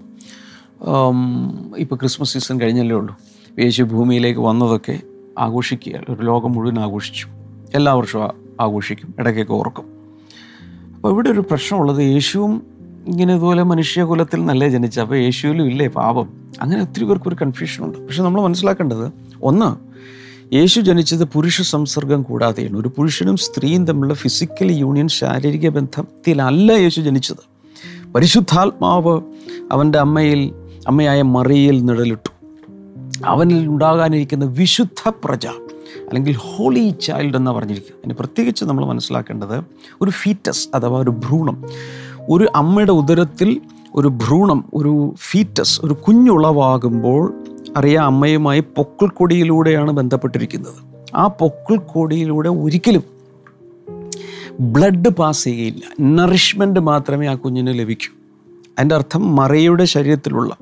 ഇപ്പോൾ 1.84 1.96
ക്രിസ്മസ് 1.96 2.34
സീസൺ 2.34 2.60
കഴിഞ്ഞല്ലേ 2.60 2.96
ഉള്ളൂ. 2.96 3.16
യേശു 3.60 3.84
ഭൂമിയിലേക്ക് 3.84 4.40
വന്നതൊക്കെ 4.40 5.00
ആഘോഷിക്കുക 5.46 6.00
ഒരു 6.10 6.22
ലോകം 6.22 6.52
മുഴുവൻ 6.52 6.80
ആഘോഷിച്ചു. 6.80 7.28
എല്ലാ 7.76 7.94
വർഷവും 7.94 8.32
ആഘോഷിക്കും 8.62 9.14
ഇടയ്ക്കൊക്കെ 9.20 9.54
ഓർക്കും. 9.54 9.86
അപ്പോൾ 10.96 11.12
ഇവിടെ 11.14 11.30
ഒരു 11.30 11.40
പ്രശ്നമുള്ളത് 11.40 12.02
യേശുവും 12.02 12.54
ഇങ്ങനെ 13.08 13.36
ഇതുപോലെ 13.36 13.64
മനുഷ്യകുലത്തിൽ 13.64 14.46
നല്ലേ 14.46 14.70
ജനിച്ച 14.70 15.00
അപ്പോൾ 15.00 15.16
യേശുവിലും 15.16 15.66
ഇല്ലേ 15.68 15.88
പാപം. 15.88 16.28
അങ്ങനെ 16.62 16.82
ഒത്തിരി 16.82 17.06
പേർക്ക് 17.06 17.28
ഒരു 17.28 17.38
കൺഫ്യൂഷനുണ്ട് 17.42 17.98
പക്ഷെ 17.98 18.24
നമ്മൾ 18.24 18.42
മനസ്സിലാക്കേണ്ടത് 18.42 19.12
ഒന്ന് 19.42 19.93
യേശു 20.54 20.82
ജനിച്ചത് 20.82 21.24
പുരുഷ 21.24 21.62
സംസർഗം 21.62 22.24
കൂടാതെയാണ്. 22.24 22.78
ഒരു 22.78 22.92
പുരുഷനും 22.98 23.38
സ്ത്രീയും 23.38 23.88
തമ്മിലുള്ള 23.88 24.14
ഫിസിക്കൽ 24.14 24.72
യൂണിയൻ 24.72 25.08
ശാരീരിക 25.08 25.70
ബന്ധത്തിലല്ല 25.70 26.72
യേശു 26.72 27.02
ജനിച്ചത്. 27.02 27.44
പരിശുദ്ധാത്മാവ് 28.16 29.22
അവന്റെ 29.72 30.00
അമ്മയിൽ 30.00 30.54
അമ്മയായ 30.88 31.22
മറിയിൽ 31.22 31.86
നിഴലിട്ടു. 31.86 32.30
അവനിൽ 33.26 33.68
ഉണ്ടാകാനിരിക്കുന്ന 33.68 34.46
വിശുദ്ധ 34.46 35.12
പ്രജ 35.24 35.46
അല്ലെങ്കിൽ 35.46 36.36
ഹോളി 36.36 36.94
ചൈൽഡ് 37.02 37.36
എന്ന് 37.36 37.52
പറഞ്ഞിരിക്കുക 37.52 37.96
അതിന് 37.96 38.14
പ്രത്യേകിച്ച് 38.14 38.66
നമ്മൾ 38.66 38.86
മനസ്സിലാക്കേണ്ടത് 38.86 39.64
ഒരു 40.02 40.12
ഫീറ്റസ് 40.12 40.68
അഥവാ 40.76 41.00
ഒരു 41.00 41.10
ഭ്രൂണം. 41.10 41.64
ഒരു 42.30 42.48
അമ്മയുടെ 42.56 42.92
ഉദരത്തിൽ 42.92 43.62
ഒരു 43.96 44.08
ഭ്രൂണം 44.08 44.64
ഒരു 44.74 45.16
ഫീറ്റസ് 45.32 45.82
ഒരു 45.84 45.94
കുഞ്ഞുളവാകുമ്പോൾ 45.94 47.34
അറിയാം 47.78 48.06
അമ്മയുമായി 48.06 48.60
പൊക്കിൾക്കൊടിയിലൂടെയാണ് 48.60 49.92
ബന്ധപ്പെട്ടിരിക്കുന്നത്. 49.92 50.74
ആ 51.16 51.28
പൊക്കിൾക്കൊടിയിലൂടെ 51.28 52.50
ഒരിക്കലും 52.50 53.04
ബ്ലഡ് 54.60 55.10
പാസ് 55.10 55.44
ചെയ്യുകയില്ല 55.44 55.82
നറിഷ്മെന്റ് 56.02 56.80
മാത്രമേ 56.80 57.28
ആ 57.28 57.34
കുഞ്ഞിന് 57.34 57.80
ലഭിക്കൂ. 57.80 58.14
അതിന്റെ 58.72 58.96
അർത്ഥം 58.96 59.36
മറിയയുടെ 59.36 59.86
ശരീരത്തിലുള്ള 59.86 60.58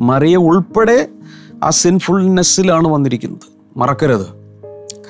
മറിയ 0.00 0.36
ഉൾപ്പെടെ 0.36 1.08
ആ 1.62 1.70
സിൻഫുൾനെസ്സിലാണ് 1.70 2.88
വന്നിരിക്കുന്നത്. 2.88 3.78
മറക്കരുത്. 3.78 4.26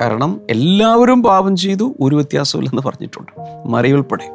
കാരണം 0.00 0.40
എല്ലാവരും 0.50 1.22
പാപം 1.22 1.56
ചെയ്തു 1.56 1.94
ഒരു 2.00 2.14
വ്യത്യാസമില്ലെന്ന് 2.14 2.82
പറഞ്ഞിട്ടുണ്ട്. 2.82 3.32
മറിയ 3.66 3.92
ഉൾപ്പെടെ. 3.92 4.32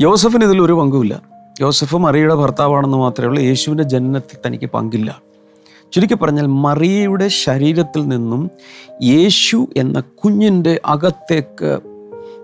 യോസഫിന് 0.00 0.44
ഇതിൽ 0.44 0.60
ഒരു 0.60 0.72
പങ്കുമില്ല. 0.72 1.22
യോസഫ് 1.60 1.96
മറിയയുടെ 1.96 2.34
ഭർത്താവാണെന്ന് 2.34 2.98
മാത്രമേ 2.98 3.28
ഉള്ളൂ. 3.28 3.42
യേശുവിന്റെ 3.42 3.84
ജനനത്തിൽ 3.84 4.38
തനിക്ക് 4.46 4.70
പങ്കില്ല. 4.70 5.29
ചുരുക്കി 5.92 6.14
പറഞ്ഞാൽ 6.14 6.46
മറിയയുടെ 6.46 7.28
ശരീരത്തിൽ 7.28 8.08
നിന്നും 8.08 8.50
യേശു 9.02 9.66
എന്ന 9.76 10.00
കുഞ്ഞിന്റെ 10.00 10.80
അകത്തേക്ക് 10.86 11.78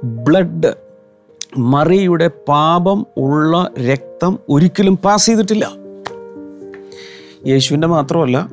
ബ്ലഡ് 0.04 0.74
മറിയയുടെ 1.58 2.30
പാപം 2.48 3.06
ഉള്ള 3.16 3.70
രക്തം 3.92 4.38
ഒരിക്കലും 4.48 4.96
പാസ് 4.96 5.26
ചെയ്തിട്ടില്ല. 5.26 5.70
യേശുവിന്റെ 7.46 7.88
മാത്രമല്ല 7.88 8.48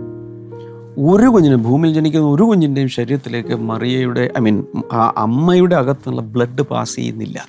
ഒരു 0.97 1.27
കുഞ്ഞിനും 1.27 1.63
ഭൂമിയിൽ 1.63 1.93
ജനിക്കുന്ന 1.93 2.27
ഒരു 2.27 2.43
കുഞ്ഞിന്റെയും 2.43 2.87
ശരീരത്തിലേക്ക് 2.87 3.55
മറിയയുടെ 3.55 4.31
ഐ 4.37 4.41
മീൻ 4.41 4.63
ആ 4.93 5.13
അമ്മയുടെ 5.17 5.75
അകത്തുള്ള 5.75 6.21
ബ്ലഡ് 6.21 6.61
പാസ് 6.61 6.95
ചെയ്യുന്നില്ല. 6.95 7.47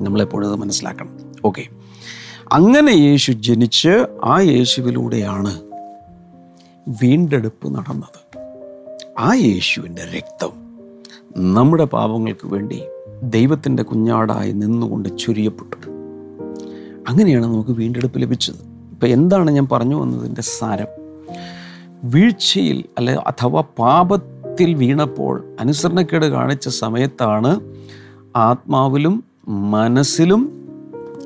നമ്മളെപ്പോഴും 0.00 0.52
അത് 0.52 0.60
മനസ്സിലാക്കണം. 0.60 1.18
ഓക്കെ. 1.44 1.66
അങ്ങനെ 2.52 2.90
യേശു 2.90 3.32
ജനിച്ച് 3.32 4.06
ആ 4.24 4.40
യേശുവിലൂടെയാണ് 4.40 5.69
വീണ്ടെടുപ്പ് 6.90 7.74
നടന്നത്. 7.74 8.38
ആ 9.18 9.34
യേശുവിന്റെ 9.34 10.04
രക്തം 10.04 10.50
നമ്മുടെ 11.36 11.84
പാപങ്ങൾക്ക് 11.84 12.46
വേണ്ടി 12.46 12.82
ദൈവത്തിന്റെ 13.22 13.82
കുഞ്ഞാടായി 13.82 14.52
നിന്നുകൊണ്ട് 14.52 15.18
ചുരിയപ്പെട്ടു. 15.18 15.90
അങ്ങനെയാണ് 17.08 17.44
നമുക്ക് 17.44 17.70
വീണ്ടെടുപ്പ് 17.70 18.22
ലഭിച്ചത്. 18.22 18.54
ഇപ്പം 18.92 19.08
എന്താണ് 19.08 19.50
ഞാൻ 19.50 19.68
പറഞ്ഞു 19.72 19.96
വന്നതിന്റെ 19.96 20.42
സാരം? 20.42 20.86
വീഴ്ചയിൽ 22.04 22.84
അല്ലെ 22.98 23.14
അഥവാ 23.14 23.60
പാപത്തിൽ 23.78 24.74
വീണപ്പോൾ 24.74 25.56
അനുസരണക്കേട് 25.60 26.26
കാണിച്ച 26.26 26.68
സമയത്താണ് 26.68 27.60
ആത്മാവിലും 28.36 29.24
മനസ്സിലും 29.48 30.68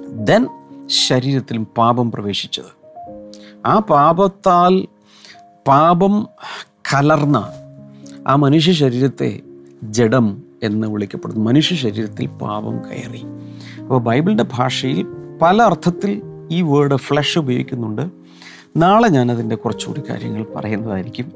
ദെൻ 0.09 0.47
ശരീരത്തിലും 0.87 1.65
പാപം 1.65 2.11
പ്രവേശിച്ചത്. 2.11 2.85
ആ 3.67 3.79
പാപത്താൽ 3.79 4.87
പാപം 5.69 6.29
കലർന്ന 6.95 7.53
ആ 8.27 8.35
മനുഷ്യ 8.35 8.73
ശരീരത്തെ 8.73 9.41
ജഡം 9.83 10.43
എന്ന് 10.63 10.87
വിളിക്കപ്പെടുന്നു. 10.87 11.45
മനുഷ്യ 11.45 11.77
ശരീരത്തിൽ 11.77 12.27
പാപം 12.27 12.79
കയറി. 12.79 13.23
അപ്പോൾ 13.81 14.01
ബൈബിളിന്റെ 14.01 14.45
ഭാഷയിൽ 14.53 15.07
പല 15.43 15.63
അർത്ഥത്തിൽ 15.63 16.23
ഈ 16.51 16.63
വേർഡ് 16.63 16.97
ഫ്ലഷ് 16.97 17.39
ഉപയോഗിക്കുന്നുണ്ട്. 17.39 18.11
നാളെ 18.77 19.09
ഞാനതിന്റെ 19.09 19.57
കുറച്ചുകൂടി 19.57 20.03
കാര്യങ്ങൾ 20.11 20.47
പറയുന്നതായിരിക്കും. 20.57 21.33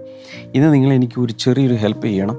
ഇന്ന് 0.55 0.75
നിങ്ങൾ 0.75 0.93
എനിക്ക് 0.93 1.21
ഒരു 1.21 1.33
ചെറിയൊരു 1.33 1.75
ഹെൽപ്പ് 1.75 2.07
ചെയ്യണം. 2.07 2.37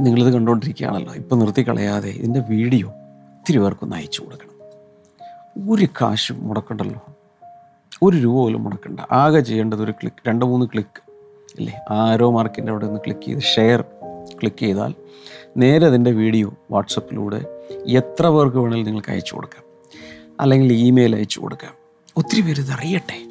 നിങ്ങളിത് 0.00 0.32
കണ്ടുകൊണ്ടിരിക്കുകയാണല്ലോ 0.32 1.14
ഇപ്പം 1.14 1.38
നിർത്തി 1.38 1.68
കളയാതെ 1.68 2.08
ഇതിന്റെ 2.08 2.40
വീഡിയോ 2.40 2.88
ഒത്തിരി 2.88 3.58
പേർക്കൊന്ന് 3.58 3.96
അയച്ചു 3.96 4.22
കൊടുക്കണം. 4.22 4.54
ഒരു 5.72 5.88
കാശും 6.02 6.48
മുടക്കണ്ടല്ലോ. 6.48 7.13
ഒരു 8.02 8.16
രൂപ 8.16 8.34
പോലും 8.34 8.64
മുടക്കണ്ട. 8.64 9.00
ആകെ 9.12 9.40
ചെയ്യേണ്ടത് 9.40 9.82
ഒരു 9.82 9.90
ക്ലിക്ക് 9.90 10.28
രണ്ട് 10.28 10.44
മൂന്ന് 10.44 10.66
ക്ലിക്ക് 10.66 11.02
ഇല്ലേ? 11.58 11.80
ആരോ 11.90 12.30
മാർക്കിന്റെ 12.30 12.72
അവിടെ 12.72 12.86
നിന്ന് 12.86 13.00
ക്ലിക്ക് 13.00 13.26
ചെയ്ത് 13.26 13.40
ഷെയർ 13.40 13.82
ക്ലിക്ക് 14.40 14.56
ചെയ്താൽ 14.56 14.94
നേരെ 15.56 15.86
അതിന്റെ 15.86 16.10
വീഡിയോ 16.10 16.54
വാട്സപ്പിലൂടെ 16.70 17.46
എത്ര 17.86 18.28
പേർക്ക് 18.28 18.56
വേണമെങ്കിലും 18.56 18.86
നിങ്ങൾക്ക് 18.86 19.10
അയച്ചു 19.10 19.34
കൊടുക്കാം. 19.34 19.64
അല്ലെങ്കിൽ 20.40 20.72
ഇമെയിൽ 20.72 21.16
അയച്ചു 21.16 21.40
കൊടുക്കാം. 21.40 21.72
ഒത്തിരി 22.16 22.40
പേര് 22.40 22.60
ഇതറിയട്ടെ 22.60 23.26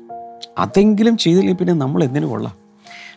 അതെങ്കിലും 0.58 1.18
ചെയ്തില്ലെങ്കിൽ 1.18 1.60
പിന്നെ 1.60 1.74
നമ്മൾ 1.74 2.04
എന്തിനു 2.04 2.26
കൊള്ളാം? 2.26 2.56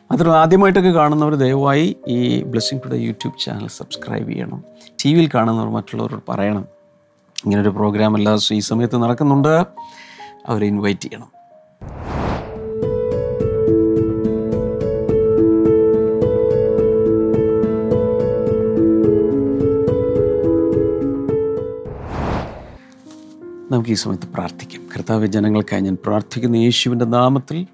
മാത്രമല്ല 0.02 0.38
ആദ്യമായിട്ടൊക്കെ 0.38 0.90
കാണുന്നവർ 0.90 1.34
ദയവായി 1.34 1.96
ഈ 2.08 2.42
blessing 2.42 2.80
today 2.84 2.96
YouTube 2.96 3.44
channel 3.44 3.68
subscribe 3.68 4.28
ചെയ്യണം. 4.30 4.64
ടി 5.04 5.14
വിയിൽ 5.14 5.30
കാണുന്നവർ 5.34 5.70
മറ്റുള്ളവരോട് 5.70 6.22
പറയണം. 6.28 6.64
ഇങ്ങനൊരു 7.44 7.68
പ്രോഗ്രാം 7.68 8.16
എല്ലാ 8.16 8.38
ഈ 8.52 8.58
സമയത്ത് 8.58 9.02
നടക്കുന്നുണ്ട്. 9.02 9.64
അവരെ 10.46 10.66
ഇൻവൈറ്റ് 10.66 11.00
ചെയ്യണം. 11.00 11.35
നമുക്ക് 23.76 23.90
ഈ 23.90 23.94
സമയത്ത് 23.94 24.28
പ്രാർത്ഥിക്കാം. 24.34 24.82
കർത്താവ് 24.96 25.26
ജനങ്ങൾക്കായി 25.26 25.82
ഞാൻ 25.82 25.96
പ്രാർത്ഥിക്കുന്ന 26.06 26.56
യേശുവിന്റെ 26.56 27.04
നാമത്തിൽ 27.04 27.66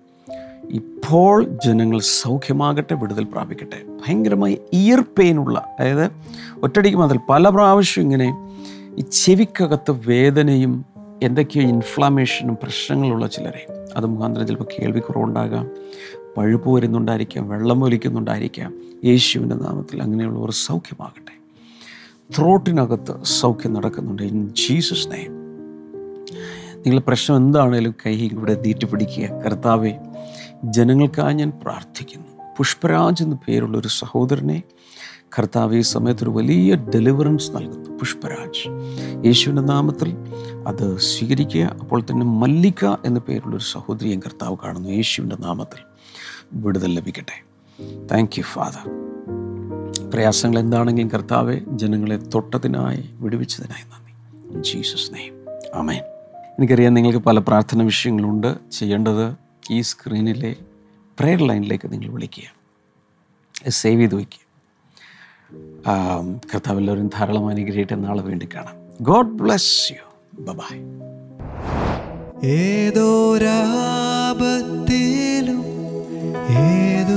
ഇപ്പോൾ 0.71 1.49
ജനങ്ങൾ 1.65 2.01
സൗഖ്യമാകട്ടെ 2.01 2.95
വിടുതൽ 2.95 3.25
പ്രാപിക്കട്ടെ. 3.25 3.83
ഭയങ്കരമായി 3.87 4.59
ഇയർ 4.73 5.01
പെയിനുള്ള 5.01 5.77
അതായത് 5.81 6.11
ഒറ്റടിക്ക് 6.63 6.97
മുതൽ 6.97 7.21
പല 7.31 7.49
പ്രാവശ്യം 7.49 8.03
ഇങ്ങനെ 8.03 8.51
ഈ 8.99 9.01
ചെവിക്കകത്ത് 9.01 9.91
വേദനയും 9.91 10.85
എന്തൊക്കെയോ 11.23 11.69
ഇൻഫ്ലാമേഷനും 11.69 12.59
പ്രശ്നങ്ങളുള്ള 12.63 13.27
ചിലരെ. 13.27 13.67
അത് 13.97 14.07
മുഖാന്തരം 14.07 14.47
ചിലപ്പോൾ 14.47 14.65
കേൾവിക്കുറവുണ്ടാകാം 14.65 15.71
പഴുപ്പ് 16.37 16.71
വരുന്നുണ്ടായിരിക്കാം 16.71 17.49
വെള്ളം 17.49 17.85
ഒലിക്കുന്നുണ്ടായിരിക്കാം. 17.85 18.75
യേശുവിന്റെ 19.05 19.57
നാമത്തിൽ 19.57 20.03
അങ്ങനെയുള്ളവർ 20.03 20.51
സൗഖ്യമാകട്ടെ. 20.51 21.41
ത്രോട്ടിനകത്ത് 22.39 23.25
സൗഖ്യം 23.25 23.75
നടക്കുന്നുണ്ട്. 23.75 24.23
ഇൻ 24.23 24.49
ജീസസ് 24.49 25.09
നെയ്മ് 25.09 25.42
നിങ്ങളുടെ 26.77 27.05
പ്രശ്നം 27.07 27.37
എന്താണേലും 27.37 27.95
കൈ 28.07 28.29
ഇവിടെ 28.33 28.55
നീട്ടി 28.55 28.87
പിടിക്കുക. 28.87 29.29
കർത്താവെ 29.29 29.99
ജനങ്ങൾക്കായി 30.65 31.35
ഞാൻ 31.35 31.53
പ്രാർത്ഥിക്കുന്നു. 31.63 32.29
പുഷ്പരാജ് 32.59 33.23
എന്ന 33.23 33.39
പേരുള്ള 33.49 33.79
ഒരു 33.79 33.89
സഹോദരനെ 33.89 34.63
കർത്താവ് 35.39 35.77
ഈ 35.77 35.81
സമയത്ത് 35.81 36.23
ഒരു 36.23 36.31
വലിയ 36.31 36.75
ഡെലിവറൻസ് 36.75 37.51
നൽകുന്നു. 37.51 37.91
പുഷ്പരാജ് 37.91 38.69
യേശുവിന്റെ 39.27 39.63
നാമത്തിൽ 39.63 40.17
അത് 40.67 40.99
സ്വീകരിക്കുക. 40.99 41.63
അപ്പോൾ 41.81 42.01
തന്നെ 42.01 42.27
മല്ലിക 42.27 42.85
എന്ന 43.05 43.19
പേരുള്ളൊരു 43.19 43.63
സഹോദരിയും 43.63 44.21
കർത്താവ് 44.21 44.57
കാണുന്നു. 44.65 44.89
യേശുവിന്റെ 44.89 45.37
നാമത്തിൽ 45.41 45.81
വിടുതൽ 46.53 46.95
ലഭിക്കട്ടെ. 46.95 47.45
താങ്ക് 48.13 48.39
യു 48.39 48.43
ഫാദർ 48.43 49.03
പ്രയാസങ്ങൾ 50.11 50.59
എന്താണെങ്കിലും 50.59 51.11
കർത്താവെ 51.11 51.61
ജനങ്ങളെ 51.67 52.17
തൊട്ടതിനായി 52.17 53.11
വിടുവിച്ചതിനായി 53.13 53.85
നന്ദി. 53.85 54.63
ജീസസ് 54.63 55.15
നെയ്മ് 55.15 55.61
ആമേൻ 55.75 56.03
എനിക്കറിയാം 56.59 56.95
നിങ്ങൾക്ക് 56.95 57.19
പല 57.19 57.39
പ്രാർത്ഥന 57.39 57.83
വിഷയങ്ങളുണ്ട്. 57.83 58.51
ചെയ്യേണ്ടത് 58.73 59.37
ഈ 59.71 59.81
സ്ക്രീനിലെ 59.81 60.57
പ്രെയർ 61.19 61.41
ലൈനിലേക്ക് 61.49 61.93
നിങ്ങൾ 61.93 62.09
വിളിക്കുക. 62.09 62.49
സേവ് 63.71 64.01
ചെയ്ത് 64.01 64.15
വയ്ക്കുക. 64.15 64.43
കർത്താവ് 66.55 67.11
ധാരാളം 67.15 67.49
അനുഗ്രഹിയിട്ട് 67.49 68.05
നാളെ 68.05 68.23
വേണ്ടി 68.23 68.49
കാണാം. 68.55 68.77
ഗോഡ് 69.01 69.33
ബ്ലസ് 69.41 69.93
യു 69.93 70.01
ബൈ 70.41 70.77
ഏതോരാപത്തിലും 72.49 73.33
ഏതു 76.61 77.12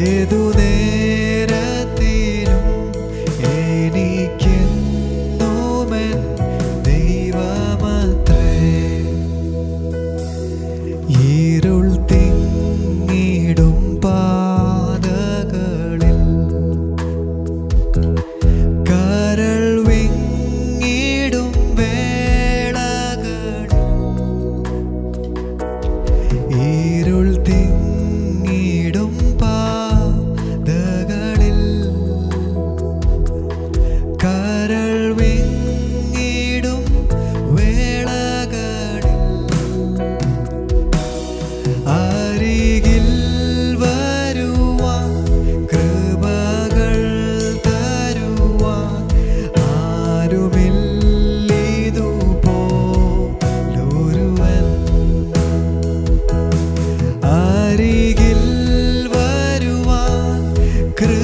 ഏതു 0.00 0.40
നേരത്തിലും 0.50 1.07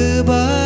goodbye 0.04 0.63